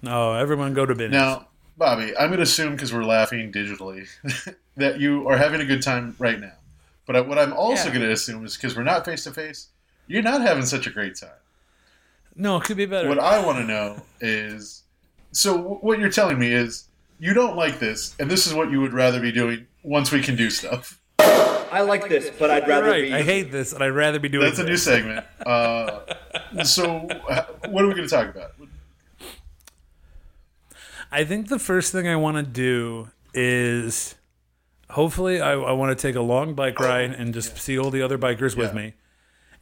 [0.00, 1.12] No, everyone go to business.
[1.20, 4.06] Now, Bobby, I'm going to assume because we're laughing digitally
[4.76, 6.52] that you are having a good time right now.
[7.06, 7.94] But what I'm also Yeah.
[7.94, 9.68] going to assume is because we're not face to face,
[10.06, 11.30] you're not having such a great time.
[12.36, 13.08] no, it could be better.
[13.08, 14.82] What I want to know is
[15.32, 16.88] so what you're telling me is
[17.20, 20.20] you don't like this, and this is what you would rather be doing once we
[20.20, 21.00] can do stuff.
[21.18, 23.04] I like this, but I'd rather right.
[23.04, 23.12] be.
[23.14, 25.24] I hate this, and I'd rather be doing That's a new segment.
[25.46, 26.00] Uh,
[26.64, 27.00] so,
[27.68, 28.52] what are we going to talk about?
[31.12, 34.14] I think the first thing I want to do is
[34.90, 38.02] hopefully I, I want to take a long bike ride and just see all the
[38.02, 38.94] other bikers with Oh, me.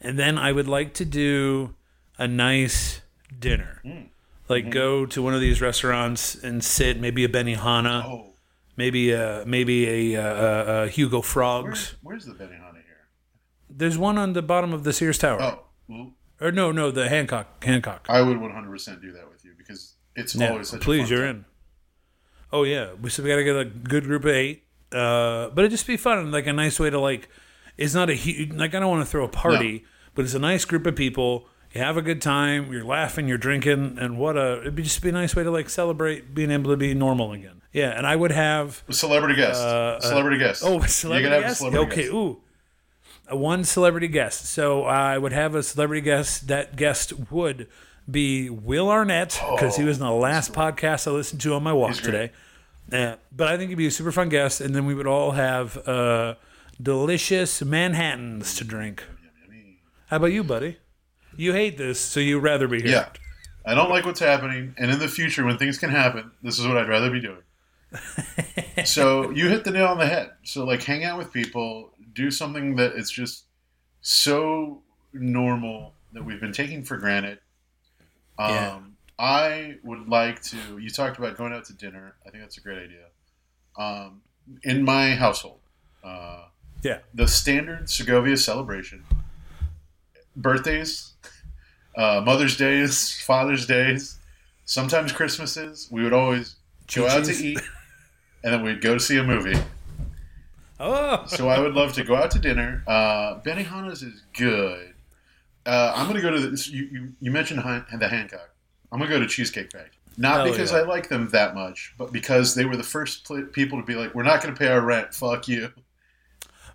[0.01, 1.75] And then I would like to do
[2.19, 3.01] a nice
[3.39, 3.81] dinner.
[3.85, 4.03] Hmm.
[4.49, 4.71] Like Mm-hmm.
[4.73, 8.35] go to one of these restaurants and sit, maybe a Benihana, Oh,
[8.77, 11.95] maybe a maybe a, uh uh uh Hugo where's, Frogs.
[12.03, 13.07] where's the Benihana here?
[13.71, 15.41] There's one on the bottom of the Sears Tower.
[15.41, 17.63] Oh, well, Or no, no, the Hancock.
[17.65, 18.07] Hancock.
[18.09, 21.37] I would 100% do that with you because it's Yeah, always such please, you're time.
[21.37, 21.45] in.
[22.53, 24.65] Oh yeah, we so we gotta get a good group of eight.
[24.92, 27.28] Uh, but it'd just be fun, like a nice way to like.
[27.78, 30.38] It's not a huge like I don't want to throw a party, but it's a
[30.38, 31.46] nice group of people.
[31.72, 32.70] You have a good time.
[32.70, 33.26] You're laughing.
[33.28, 36.35] You're drinking, and what a it'd be just be a nice way to like celebrate
[36.35, 37.62] being able to be normal again.
[37.72, 39.59] Yeah, and I would have a Celebrity guest.
[39.61, 40.62] Uh, celebrity guest.
[40.64, 41.59] oh celebrity gonna have a guest.
[41.61, 42.12] celebrity okay, guest.
[42.12, 42.40] ooh,
[43.28, 44.44] a one celebrity guest.
[44.46, 46.48] So I would have a celebrity guest.
[46.48, 47.68] That guest would
[48.11, 51.72] be Will Arnett because he was in the last podcast I listened to on my
[51.72, 52.33] walk great.
[52.92, 55.31] Yeah, but I think he'd be a super fun guest, and then we would all
[55.33, 56.35] have uh,
[56.81, 59.02] delicious Manhattans to drink.
[60.09, 60.76] How about you, buddy?
[61.35, 62.90] You hate this, so you'd rather be here.
[62.90, 63.09] Yeah.
[63.64, 66.66] I don't like what's happening, and in the future, when things can happen, this is
[66.66, 67.42] what I'd rather be doing.
[68.85, 70.33] so you hit the nail on the head.
[70.42, 73.44] So like, hang out with people, do something that it's just
[74.00, 77.38] so normal that we've been taking for granted.
[78.38, 78.81] Um, Yeah.
[79.18, 80.79] I would like to.
[80.79, 82.14] You talked about going out to dinner.
[82.27, 83.07] I think that's a great idea.
[83.79, 84.22] Um,
[84.64, 85.61] in my household,
[86.03, 86.46] uh,
[86.83, 86.98] Yeah.
[87.14, 89.05] the standard Segovia celebration,
[90.37, 91.12] birthdays,
[91.96, 94.18] uh, Mother's Days, Father's Days,
[94.64, 95.88] sometimes Christmases.
[95.90, 96.57] We would always
[96.94, 97.59] go out to eat,
[98.42, 99.59] and then we'd go to see a movie.
[100.81, 102.83] Oh, So I would love to go out to dinner.
[102.88, 104.94] Uh, Benihana's is good.
[105.64, 107.12] Uh, I'm going to go to the, you, you.
[107.20, 108.52] You mentioned the Hancock.
[108.92, 109.90] I'm going to go to Cheesecake Factory.
[110.18, 110.78] Not Hell because yeah.
[110.78, 113.94] I like them that much, but because they were the first pl- people to be
[113.94, 115.14] like, "We're not going to pay our rent.
[115.14, 115.72] Fuck you.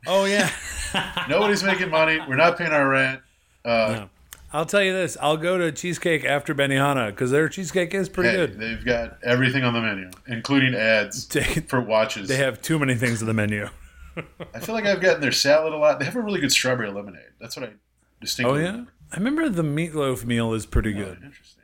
[0.08, 0.50] oh yeah.
[1.30, 2.20] Nobody's making money.
[2.28, 3.22] We're not paying our rent."
[3.64, 4.10] Uh, No.
[4.54, 8.30] I'll tell you this: I'll go to cheesecake after Benihana because their cheesecake is pretty
[8.30, 8.60] hey, good.
[8.60, 11.28] they've got everything on the menu, including ads
[11.68, 12.28] for watches.
[12.30, 13.68] they have too many things on the menu.
[14.56, 16.00] I feel like I've gotten their salad a lot.
[16.00, 17.22] They have a really good strawberry lemonade.
[17.40, 17.74] That's what I
[18.22, 18.92] distinctly Oh yeah, remember.
[19.12, 21.22] I remember the meatloaf meal is pretty Oh, good.
[21.24, 21.57] interesting.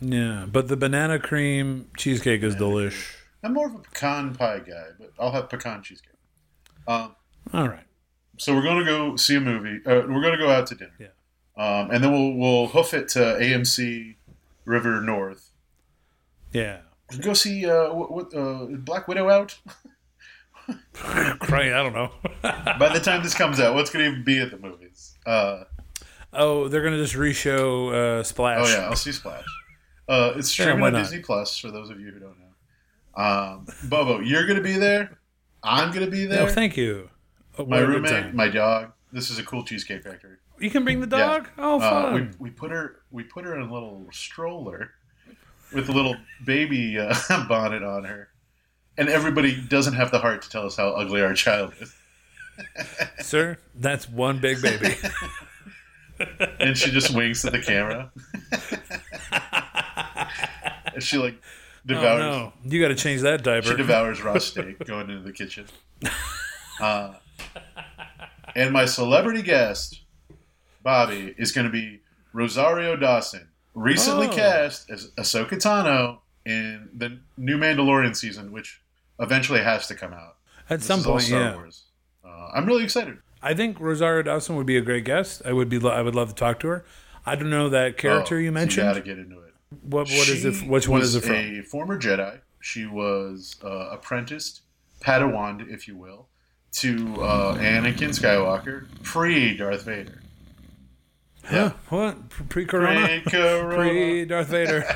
[0.00, 3.14] Yeah, but the banana cream cheesecake is delish.
[3.42, 6.12] I'm more of a pecan pie guy, but I'll have pecan cheesecake.
[6.88, 7.14] Um,
[7.52, 7.84] All right.
[8.38, 9.80] so we're going to go see a movie.
[9.86, 10.92] Uh, we're going to go out to dinner.
[10.98, 11.06] Yeah.
[11.56, 14.16] Um, and then we'll we'll hoof it to AMC
[14.66, 15.50] River North.
[16.52, 16.80] Yeah.
[17.20, 19.58] go see uh, what, what, uh, Black Widow out.
[21.48, 22.10] Right, I don't know.
[22.42, 25.14] By the time this comes out, what's going to even be at the movies?
[25.24, 25.62] Uh,
[26.32, 28.66] oh, they're gonna just reshow uh, Splash.
[28.66, 29.44] oh yeah, I'll see Splash.
[30.08, 30.98] Uh, it's streaming why on not?
[31.02, 33.22] Disney Plus for those of you who don't know.
[33.22, 35.18] Um, Bobo, you're going to be there.
[35.62, 36.42] I'm going to be there.
[36.42, 37.10] Oh, thank you.
[37.58, 38.92] Oh, my roommate, my dog.
[39.12, 40.36] This is a cool cheesecake factory.
[40.58, 41.48] You can bring the dog.
[41.58, 42.14] Oh, Uh, fun.
[42.38, 44.90] we, we put her we put her in a little stroller
[45.72, 47.14] with a little baby uh,
[47.48, 48.28] bonnet on her,
[48.98, 51.94] and everybody doesn't have the heart to tell us how ugly our child is.
[53.26, 54.94] Sir, that's one big baby.
[56.60, 58.10] And she just winks at the camera.
[60.96, 61.46] And she like oh,
[61.86, 62.52] devours no.
[62.64, 63.68] You got to change that diaper.
[63.68, 65.66] she devours raw steak going into the kitchen.
[66.80, 67.14] Uh,
[68.54, 70.00] and my celebrity guest,
[70.82, 72.00] Bobby, is going to be
[72.32, 74.32] Rosario Dawson, recently Oh.
[74.32, 78.80] cast as Ahsoka Tano in the new Mandalorian season, which
[79.18, 80.36] eventually has to come out.
[80.68, 81.54] At This some point, Star yeah.
[81.54, 81.84] Wars.
[82.24, 83.18] Uh, I'm really excited.
[83.42, 85.42] I think Rosario Dawson would be a great guest.
[85.44, 85.78] I would be.
[85.88, 86.84] I would love to talk to her.
[87.24, 88.86] I don't know that character Oh, you mentioned.
[88.86, 89.45] got to get into it.
[89.82, 90.66] What what is it?
[90.66, 91.34] Which one is it from?
[91.34, 92.40] A former Jedi.
[92.60, 94.62] She was uh, apprenticed,
[95.00, 96.28] Padawan, if you will,
[96.72, 100.22] to uh, Anakin Skywalker, pre Darth Vader.
[101.44, 101.72] Huh?
[101.90, 102.28] What?
[102.28, 103.20] Pre Corona?
[103.22, 103.76] Pre-corona.
[103.76, 104.84] Pre Darth Vader.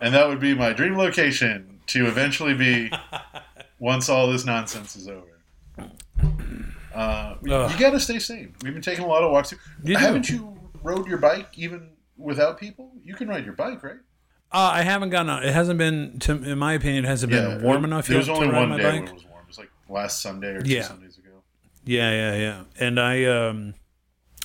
[0.00, 2.90] and that would be my dream location to eventually be
[3.78, 5.36] once all this nonsense is over.
[6.94, 8.54] Uh, you got to stay sane.
[8.62, 9.52] We've been taking a lot of walks.
[9.84, 9.96] You.
[9.98, 12.92] Haven't you rode your bike even without people?
[13.04, 13.96] You can ride your bike, right?
[14.52, 15.44] Uh, I haven't gone out.
[15.44, 18.48] It hasn't been, to, in my opinion, it hasn't been warm enough There was only
[18.48, 18.92] one day bike.
[18.94, 19.42] when it was warm.
[19.42, 20.82] It was like last Sunday or Yeah.
[20.82, 21.30] two Sundays ago.
[21.84, 22.62] Yeah, yeah, yeah.
[22.78, 23.74] And I, um,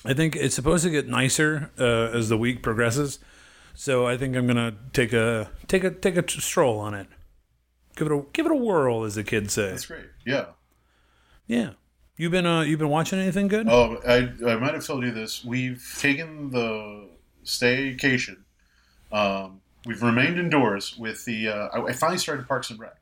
[0.04, 3.20] I think it's supposed to get nicer uh, as the week progresses.
[3.74, 7.06] So I think I'm gonna take a take a take a stroll on it.
[7.96, 9.70] Give it a give it a whirl, as the kids say.
[9.70, 10.04] That's great.
[10.26, 10.46] Yeah.
[11.46, 11.70] Yeah.
[12.18, 13.68] You've been uh you've been watching anything good?
[13.70, 15.42] Oh, I, I might have told you this.
[15.42, 17.08] We've taken the
[17.44, 18.38] staycation.
[19.10, 21.48] Um, we've remained indoors with the.
[21.48, 22.96] Uh, I, I finally started Parks and Rec.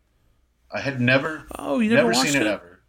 [0.72, 2.80] I had never, Oh, you never, never, seen it, ever.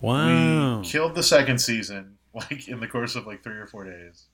[0.00, 0.80] Wow.
[0.80, 4.26] We killed the second season like in the course of like three or four days.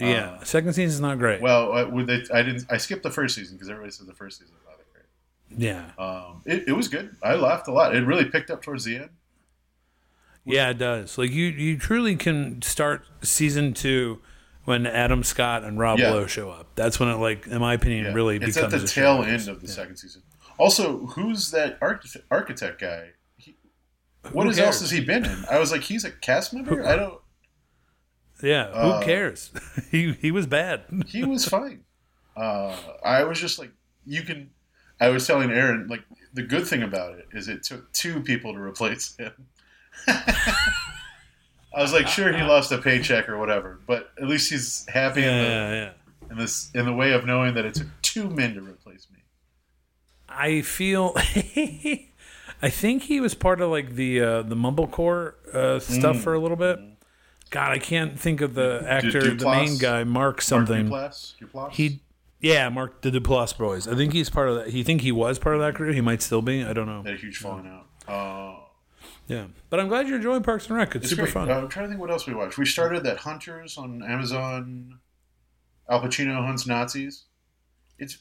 [0.00, 0.38] yeah.
[0.40, 1.40] uh, Second is not great.
[1.40, 2.64] Well, I, with it, I didn't.
[2.70, 5.60] I skipped the first season because everybody said the first season was not that great.
[5.62, 5.90] yeah.
[5.98, 7.14] Um, it, it was good.
[7.22, 7.94] I laughed a lot.
[7.94, 9.10] It really picked up towards the end.
[10.44, 11.18] Yeah, it does.
[11.18, 14.20] Like you, you truly can start season two
[14.66, 16.10] when Adam Scott and Rob Yeah.
[16.10, 16.74] Lowe show up.
[16.76, 18.12] That's when it, like, in my opinion, Yeah.
[18.12, 20.22] really it's becomes at the tail end of the second season.
[20.58, 23.10] Also, who's that architect, architect guy?
[23.38, 23.56] He,
[24.32, 25.44] what Who is- else has he been in?
[25.50, 26.84] I was like, he's a cast member.
[26.86, 27.20] I don't.
[28.42, 29.50] Yeah, Uh, who cares?
[29.90, 30.84] he he was bad.
[31.06, 31.84] He was fine.
[32.36, 33.70] Uh, I was just like,
[34.04, 34.50] you can.
[35.00, 36.02] I was telling Aaron like
[36.34, 39.32] the good thing about it is it took two people to replace him.
[41.76, 45.22] I was like, sure, he lost a paycheck or whatever, but at least he's happy
[45.22, 46.30] in, the, Yeah, yeah.
[46.30, 49.18] in this in the way of knowing that it took two men to replace me.
[50.28, 51.12] I feel.
[52.62, 56.38] I think he was part of like the uh, the mumblecore uh, stuff for a
[56.40, 56.78] little bit.
[57.50, 60.88] God, I can't think of the actor, the main guy, Mark something.
[60.88, 61.34] Mark Duplass?
[61.40, 61.72] Duplass?
[61.72, 62.00] He,
[62.40, 63.86] yeah, Mark the Duplass boys.
[63.86, 64.68] I think he's part of that.
[64.70, 65.92] He think he was part of that crew.
[65.92, 66.64] He might still be.
[66.64, 67.02] I don't know.
[67.04, 67.86] had a huge falling out.
[68.12, 68.60] Uh,
[69.26, 70.94] Yeah, but I'm glad you're enjoying Parks and Rec.
[70.94, 71.32] It's, It's super great.
[71.34, 71.50] fun.
[71.50, 72.58] I'm trying to think what else we watched.
[72.58, 74.98] We started that Hunters on Amazon.
[75.88, 77.24] Al Pacino hunts Nazis.
[77.98, 78.18] It's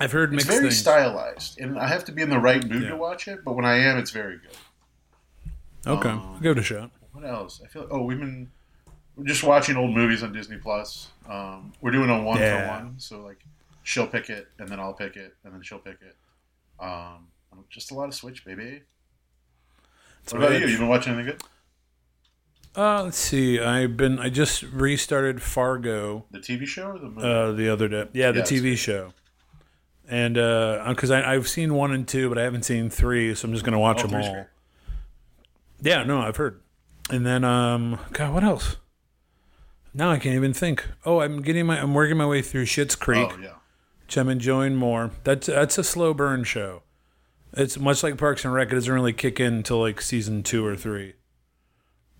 [0.00, 0.78] I've heard it's very things.
[0.78, 2.90] stylized, and I have to be in the right mood Yeah.
[2.90, 3.44] to watch it.
[3.44, 4.56] But when I am, it's very good.
[5.86, 6.90] Okay, Um, I'll give it a shot.
[7.12, 7.60] What else?
[7.64, 8.50] I feel like, oh, we've been
[9.16, 11.08] we're just watching old movies on Disney Plus.
[11.28, 12.62] Um, we're doing a one Yeah.
[12.78, 13.44] for one, so like
[13.82, 16.16] she'll pick it, and then I'll pick it, and then she'll pick it.
[16.84, 17.26] Um,
[17.68, 18.82] just a lot of Switch, baby.
[20.30, 20.66] What about you?
[20.66, 21.42] You been watching anything good?
[22.76, 23.58] Uh, let's see.
[23.58, 24.18] I've been.
[24.18, 27.26] I just restarted Fargo The TV show or the movie?
[27.26, 28.08] uh, the other day.
[28.12, 29.12] Yeah, the Yeah, TV show.
[30.08, 33.52] And because I I've seen one and two, but I haven't seen three, so I'm
[33.52, 34.32] just gonna watch Oh, them all.
[34.32, 34.46] great.
[35.82, 36.60] Yeah, no, I've heard.
[37.10, 38.76] And then um, God, what else?
[39.94, 40.86] Now I can't even think.
[41.04, 41.80] Oh, I'm getting my.
[41.80, 43.30] I'm working my way through Schitt's Creek.
[43.32, 43.54] Oh yeah.
[44.04, 45.10] which I'm enjoying more.
[45.24, 46.82] That's that's a slow burn show.
[47.54, 48.70] It's much like Parks and Rec.
[48.70, 51.14] It doesn't really kick in until like season two or three.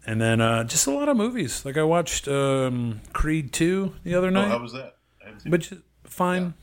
[0.06, 1.64] And then uh, just a lot of movies.
[1.64, 4.96] Like I watched um, Creed two the other Oh, night, how was that?
[5.22, 5.72] I haven't seen which
[6.04, 6.54] fine.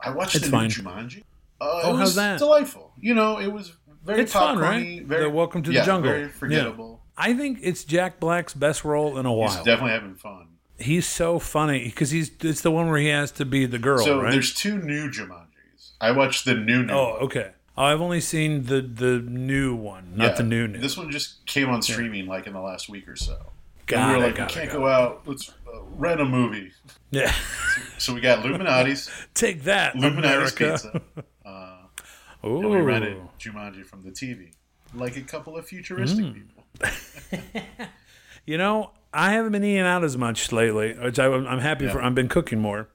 [0.00, 0.68] I watched It's the fine.
[0.68, 1.22] new Jumanji.
[1.60, 2.38] Uh, Oh, it was how's that?
[2.38, 2.92] Delightful.
[3.00, 3.72] You know, it was
[4.04, 5.04] very It's fun, right?
[5.04, 6.12] Very The Welcome to the Jungle.
[6.12, 7.02] Very forgettable.
[7.16, 9.64] I think it's Jack Black's best role in a He's while.
[9.64, 10.48] definitely having fun.
[10.78, 14.04] He's so funny because he's it's the one where he has to be the girl,
[14.04, 14.30] So right?
[14.30, 15.92] there's two new Jumanjis.
[15.98, 16.92] I watched the new new.
[16.92, 17.52] Oh, okay.
[17.78, 20.32] Oh, I've only seen the the new one, not Yeah.
[20.36, 20.78] the new new.
[20.78, 23.36] This one just came on streaming like in the last week or so.
[23.86, 25.22] Got and we were it, like, got we it, can't got go out.
[25.26, 26.72] Let's uh, rent a movie.
[27.10, 27.32] Yeah,
[27.98, 30.18] So we got Lou Malnati's, take that, Lou Malnati's
[30.58, 30.72] America.
[30.72, 31.02] Pizza,
[32.44, 32.58] Ooh.
[32.60, 34.52] and we rented Jumanji from the TV,
[34.94, 36.34] like a couple of futuristic Mm.
[36.34, 36.64] people.
[38.44, 41.92] You know, I haven't been eating out as much lately, which I, I'm happy Yeah.
[41.92, 42.02] for.
[42.02, 42.88] I've been cooking more,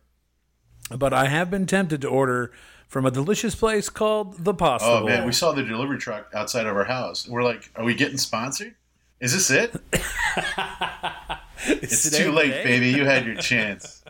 [0.90, 2.52] but I have been tempted to order
[2.92, 4.92] from a delicious place called The Possible.
[4.92, 7.26] Oh man, we saw the delivery truck outside of our house.
[7.26, 8.76] We're like, are we getting sponsored?
[9.22, 9.74] Is this it?
[11.64, 12.64] It's today too late, day?
[12.64, 12.89] baby.
[12.89, 14.04] You had your chance.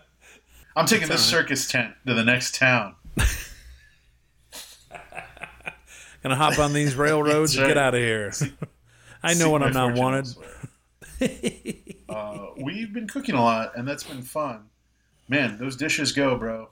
[0.73, 2.95] I'm taking this circus tent to the next town.
[6.23, 8.31] Gonna hop on these railroads and get out of here.
[9.23, 10.27] I know Seek when I'm not wanted.
[12.07, 14.69] uh, we've been cooking a lot, and that's been fun.
[15.27, 16.69] Man, those dishes go, bro.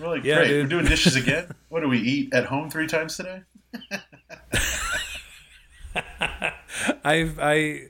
[0.00, 0.48] Like, Yeah, great.
[0.48, 0.64] dude.
[0.64, 1.50] We're doing dishes again.
[1.68, 3.42] what do we eat at home three times today?
[7.04, 7.82] I've I.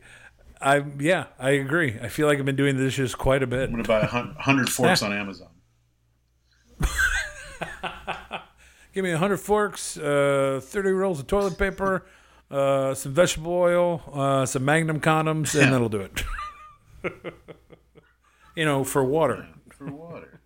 [0.60, 1.98] I yeah, I agree.
[2.02, 3.68] I feel like I've been doing the dishes quite a bit.
[3.68, 5.48] I'm gonna buy a hundred forks on Amazon.
[8.92, 12.06] Give me hundred forks, uh, thirty rolls of toilet paper,
[12.50, 15.70] uh, some vegetable oil, uh, some Magnum condoms, and Yeah.
[15.70, 16.24] that'll do it.
[18.56, 19.46] you know, for water.
[19.70, 20.37] for water.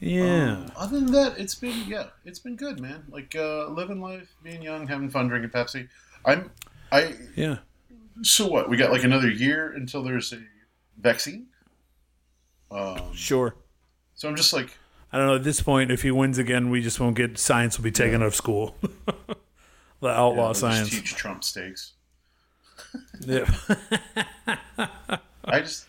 [0.00, 0.52] Yeah.
[0.52, 3.04] Um, other than that, it's been yeah, it's been good, man.
[3.10, 5.88] Like uh, living life, being young, having fun, drinking Pepsi.
[6.24, 6.50] I'm
[6.92, 7.58] I yeah.
[8.22, 8.68] so what?
[8.68, 10.38] We got like another year until there's a
[11.00, 11.46] vaccine.
[12.70, 13.56] Um, Sure.
[14.14, 14.76] so I'm just like,
[15.12, 15.34] I don't know.
[15.36, 17.78] At this point, if he wins again, we just won't get science.
[17.78, 18.76] Will be taken out of school.
[20.00, 20.90] the outlaw just science.
[20.90, 21.94] teach Trump stakes.
[23.20, 23.50] Yeah.
[25.44, 25.86] I just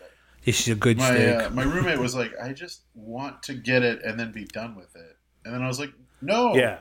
[0.51, 1.41] this is a good my steak.
[1.41, 4.75] uh, my roommate was like, I just want to get it and then be done
[4.75, 5.17] with it.
[5.45, 6.79] And then I was like, no, yeah.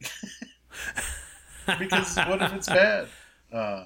[1.78, 3.08] because what if it's bad?
[3.52, 3.84] Uh,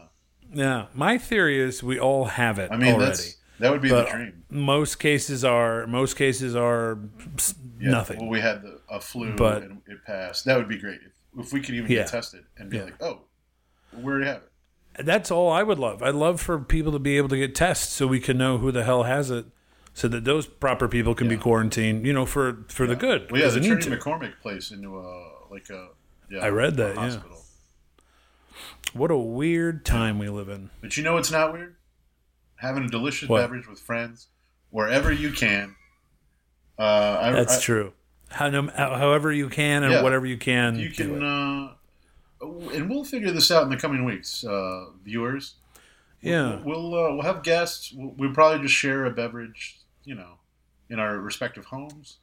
[0.53, 0.87] Yeah.
[0.95, 3.07] My theory is we all have it I mean, already.
[3.07, 4.45] that's that would be But the dream.
[4.51, 6.99] most cases are most cases are
[7.81, 8.21] Yeah, nothing.
[8.21, 10.45] Well, we had the, a flu But- and it passed.
[10.45, 11.99] That would be great if, if we could even Yeah.
[12.03, 12.85] get tested and be Yeah.
[12.85, 13.23] like, oh,
[13.93, 14.53] we already have it.
[14.99, 16.03] That's all I would love.
[16.03, 18.73] I'd love for people to be able to get tests so we can know who
[18.73, 19.47] the hell has it,
[19.95, 22.05] so that those proper people can be quarantined.
[22.07, 23.31] You know, for for the good.
[23.31, 23.97] Well, yeah, the they need turning to.
[23.97, 25.89] McCormick place into a like a.
[26.31, 27.21] Yeah, I read that, a yeah.
[28.93, 30.71] What a weird time we live in.
[30.81, 31.77] But you know what's not weird?
[32.57, 33.41] Having a delicious What?
[33.41, 34.29] beverage with friends
[34.71, 35.77] wherever you can.
[36.79, 37.93] Uh, I, That's I, true.
[38.31, 40.03] How, no, however you can and Yeah.
[40.03, 40.79] whatever you can.
[40.79, 41.73] You do can, uh,
[42.41, 45.55] and we'll figure this out in the coming weeks, uh, viewers.
[46.21, 46.61] yeah.
[46.65, 47.93] We'll uh, we'll have guests.
[47.93, 50.39] We'll, we'll probably just share a beverage, you know,
[50.91, 52.19] in our respective homes.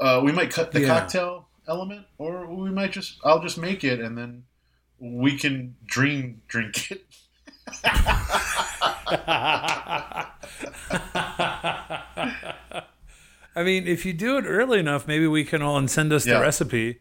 [0.00, 0.88] Uh, we might cut the Yeah.
[1.00, 4.44] cocktail element, or we might just I'll just make it, and then
[4.98, 7.04] we can dream drink it.
[13.56, 16.26] I mean, if you do it early enough, maybe we can all and send us
[16.26, 16.34] Yeah.
[16.34, 16.98] the recipe.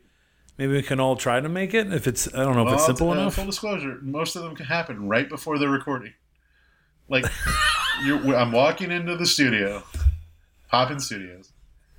[0.58, 1.92] Maybe we can all try to make it.
[1.92, 3.36] If it's, I don't know if it's simple uh, enough.
[3.36, 6.14] Full disclosure: most of them can happen right before the recording.
[7.10, 7.26] Like,
[8.06, 9.84] you're, I'm walking into the studio,
[10.70, 11.52] Poppin Studios.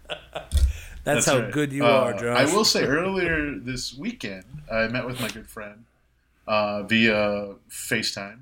[1.05, 1.53] That's, how right.
[1.53, 2.39] good you Uh, are, Josh.
[2.39, 5.85] I will say earlier this weekend, I met with my good friend
[6.47, 8.39] uh, via FaceTime,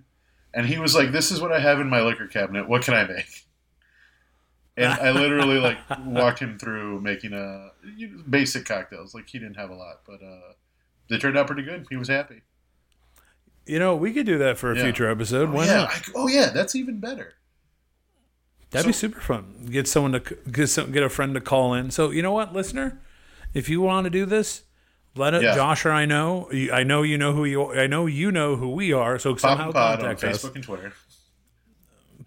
[0.55, 2.69] and he was like, "This is what I have in my liquor cabinet.
[2.69, 3.47] What can I make?"
[4.77, 7.72] And I literally like walked him through making a
[8.29, 9.15] basic cocktails.
[9.15, 10.53] Like he didn't have a lot, but uh,
[11.09, 11.87] they turned out pretty good.
[11.91, 12.43] He was happy.
[13.67, 14.83] You know, we could do that for a Yeah.
[14.83, 15.51] future episode.
[15.51, 15.91] Why yeah, not?
[15.91, 17.35] I, oh yeah, that's even better.
[18.71, 19.69] That'd be super fun.
[19.71, 20.21] Get someone to
[20.51, 21.91] get some, get a friend to call in.
[21.91, 23.01] So you know what, listener,
[23.53, 24.63] if you want to do this,
[25.15, 25.43] let it.
[25.43, 25.55] Yeah.
[25.55, 26.51] Josh or I know.
[26.51, 27.73] You- I know you know who you.
[27.75, 29.19] I know you know who we are.
[29.19, 30.43] So Pop somehow and Pod on contact us.
[30.45, 30.93] Facebook and Twitter.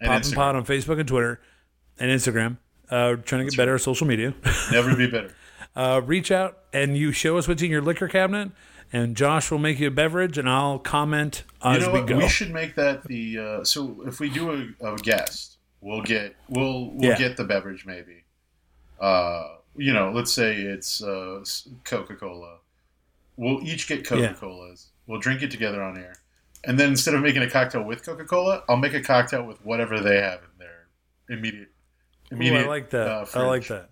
[0.00, 0.34] Pop and Instagram.
[0.36, 1.40] Pod on Facebook and Twitter
[1.98, 2.58] and Instagram.
[2.88, 4.32] Uh, trying to get better at social media.
[4.70, 5.34] Never be better.
[5.76, 8.50] uh, reach out and you show us what's in your liquor cabinet,
[8.92, 12.08] and Josh will make you a beverage, and I'll comment You as know we what?
[12.08, 12.16] go.
[12.18, 16.34] We should make that the uh, so if we do a, a guest, we'll get
[16.48, 17.18] we'll we'll Yeah.
[17.18, 18.24] get the beverage maybe.
[19.00, 21.44] Uh, you know, let's say it's uh,
[21.84, 22.56] Coca Cola.
[23.36, 24.88] We'll each get Coca Colas.
[25.06, 26.14] We'll drink it together on air,
[26.64, 29.62] and then instead of making a cocktail with Coca Cola, I'll make a cocktail with
[29.64, 30.86] whatever they have in their
[31.28, 31.68] immediate.
[32.32, 33.06] Ooh, immediate I like that.
[33.08, 33.90] uh, I like that.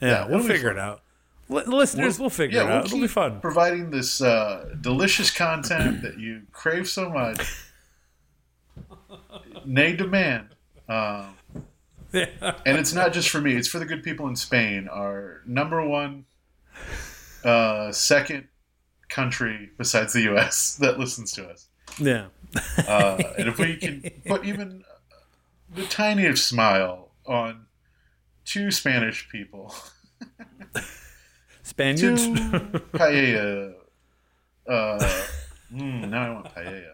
[0.00, 0.76] Yeah, we'll figure fun.
[0.76, 1.02] it out.
[1.48, 2.84] Li- listeners, we'll, figure yeah, it we'll out.
[2.86, 3.40] It'll be fun.
[3.40, 7.40] Providing this uh, delicious content that you crave so much,
[9.64, 10.48] nay demand.
[10.88, 11.34] Um,
[12.12, 12.26] Yeah.
[12.64, 14.88] and it's not just for me; it's for the good people in Spain.
[14.88, 16.24] Our number one,
[17.44, 18.48] uh, second
[19.08, 20.76] country besides the U.S.
[20.80, 21.68] that listens to us.
[21.98, 22.26] Yeah.
[22.88, 24.84] Uh, and if we can put even
[25.74, 27.65] the tiniest smile on
[28.46, 29.74] two Spanish people,
[30.74, 30.80] two
[31.62, 32.22] Spaniards.
[32.26, 33.74] paella.
[34.66, 34.98] Uh,
[35.72, 36.92] mm, now I want paella.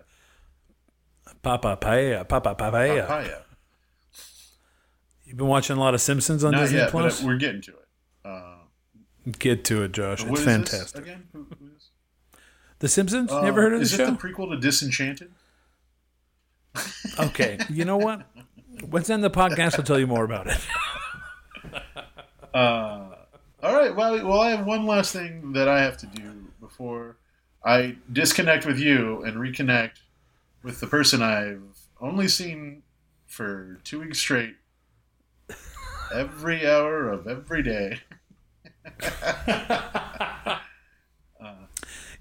[1.42, 2.28] Papa paella.
[2.28, 3.06] Papa paella.
[3.06, 3.42] Papaya.
[5.24, 7.20] You've been watching a lot of Simpsons on Not Disney yet, Plus.
[7.20, 7.88] but we're getting to it.
[8.24, 8.56] Uh,
[9.38, 10.24] Get to it, Josh.
[10.24, 11.02] It's fantastic.
[11.04, 11.28] again?
[11.32, 11.88] Who, who is?
[12.80, 13.30] The Simpsons.
[13.32, 14.02] Uh, Never heard of the show?
[14.02, 15.30] is it the prequel to Disenchanted?
[17.20, 17.58] Okay.
[17.70, 18.26] You know what?
[18.90, 19.78] Let's end the podcast.
[19.78, 20.58] I'll tell you more about it.
[22.54, 23.16] Uh,
[23.62, 23.94] all right.
[23.94, 27.16] Well, well, I have one last thing that I have to do before
[27.64, 30.00] I disconnect with you and reconnect
[30.62, 31.62] with the person I've
[32.00, 32.82] only seen
[33.26, 34.56] for two weeks straight,
[36.14, 38.00] every hour of every day.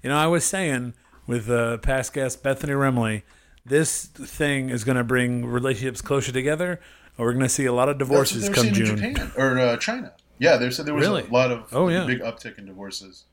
[0.02, 0.94] You know, I was saying
[1.28, 3.22] with uh, past guest Bethany Remley,
[3.64, 6.80] this thing is going to bring relationships closer together,
[7.16, 8.96] or we're going to see a lot of divorces come June.
[8.96, 10.12] Japan or uh, China.
[10.42, 11.22] Yeah, said there was Really?
[11.22, 12.04] a lot of Oh, yeah.
[12.04, 13.24] big uptick in divorces,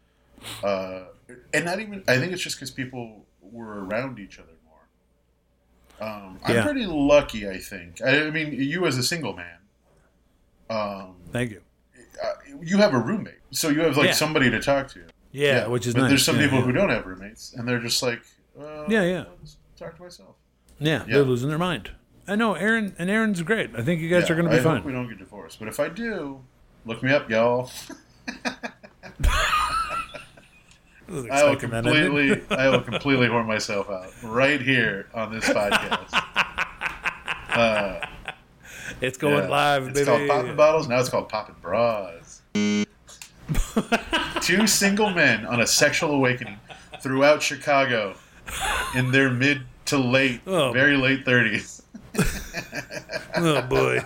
[0.63, 1.05] uh,
[1.53, 2.03] and not even.
[2.07, 6.07] I think it's just because people were around each other more.
[6.07, 6.63] Um, I'm Yeah.
[6.63, 7.99] pretty lucky, I think.
[8.03, 9.57] I, I mean, you as a single man,
[10.69, 11.61] um, Thank you.
[12.23, 14.13] uh, you have a roommate, so you have like Yeah.
[14.13, 15.01] somebody to talk to.
[15.31, 16.09] Yeah, which is but nice.
[16.09, 16.65] there's some yeah, people yeah.
[16.65, 18.21] who don't have roommates, and they're just like,
[18.59, 19.25] uh, Yeah, yeah.
[19.77, 20.35] Talk to myself.
[20.79, 21.15] Yeah, Yeah.
[21.15, 21.91] they're losing their mind.
[22.27, 23.71] I know Aaron and Aaron's great.
[23.75, 24.77] I think you guys Yeah, are going to be I fine.
[24.77, 26.41] Hope we don't get divorced, but if I do,
[26.85, 27.69] look me up, y'all.
[31.11, 32.03] I will expecting that ending.
[32.05, 36.23] completely, I will completely whore myself out right here on this podcast.
[37.49, 37.99] Uh,
[39.01, 39.49] It's going yeah.
[39.49, 40.05] live, It's baby.
[40.05, 40.87] called popping bottles.
[40.87, 42.41] Now it's called popping bras.
[44.41, 46.59] Two single men on a sexual awakening
[47.01, 48.15] throughout Chicago
[48.95, 50.71] in their mid to late, Oh.
[50.71, 51.81] very late thirties.
[53.35, 54.05] oh boy.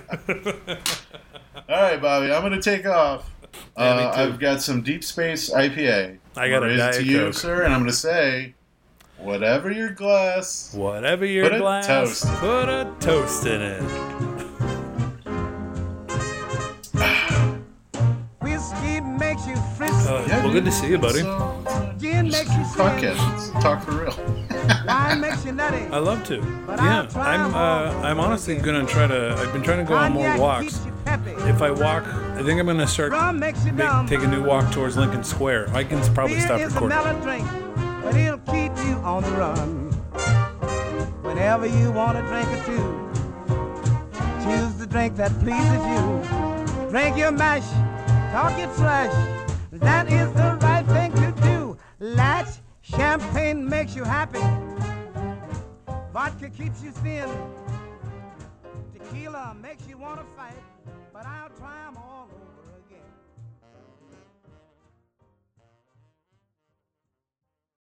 [1.69, 3.29] All right, Bobby, I'm going to take off.
[3.77, 4.13] Yeah, Uh.
[4.15, 6.17] I've got some Deep Space IPA.
[6.35, 7.33] I got a I'm gonna raise it Diet to you, Coke.
[7.35, 8.55] sir, and I'm going to say,
[9.19, 12.25] whatever your glass, Whatever your Put a glass, toast.
[12.39, 13.81] put a toast in it.
[18.41, 20.09] Whiskey makes you frisky.
[20.09, 21.19] Uh, well, good to see you, buddy.
[21.19, 22.83] So, Gin makes you sing.
[22.85, 23.53] podcast.
[23.53, 24.15] Let's talk for real.
[24.87, 25.55] Wine makes you.
[25.59, 26.41] I love to.
[26.65, 27.53] But Yeah, I'll try I'm.
[27.53, 28.01] Uh.
[28.07, 29.35] I'm honestly gonna try to.
[29.37, 30.79] I've been trying to go on more walks.
[31.17, 31.49] Keeps you peppy.
[31.49, 34.43] If I walk, I think I'm gonna start Rum makes you make, take a new
[34.43, 35.69] walk towards Lincoln Square.
[35.73, 36.89] I can probably Beer stop recording.
[36.89, 37.47] mellow drink,
[38.03, 39.91] but it'll keep you on the run.
[41.23, 43.11] Whenever you want a drink or two,
[44.43, 46.89] choose the drink that pleases you.
[46.89, 47.67] Drink your mash,
[48.31, 49.13] talk your trash.
[49.71, 51.77] That is the right thing to do.
[51.99, 54.39] Latch, champagne makes you happy.
[56.13, 57.27] Vodka keeps you thin.
[58.93, 60.53] Tequila makes you want to fight,
[61.23, 62.02] but I'll try.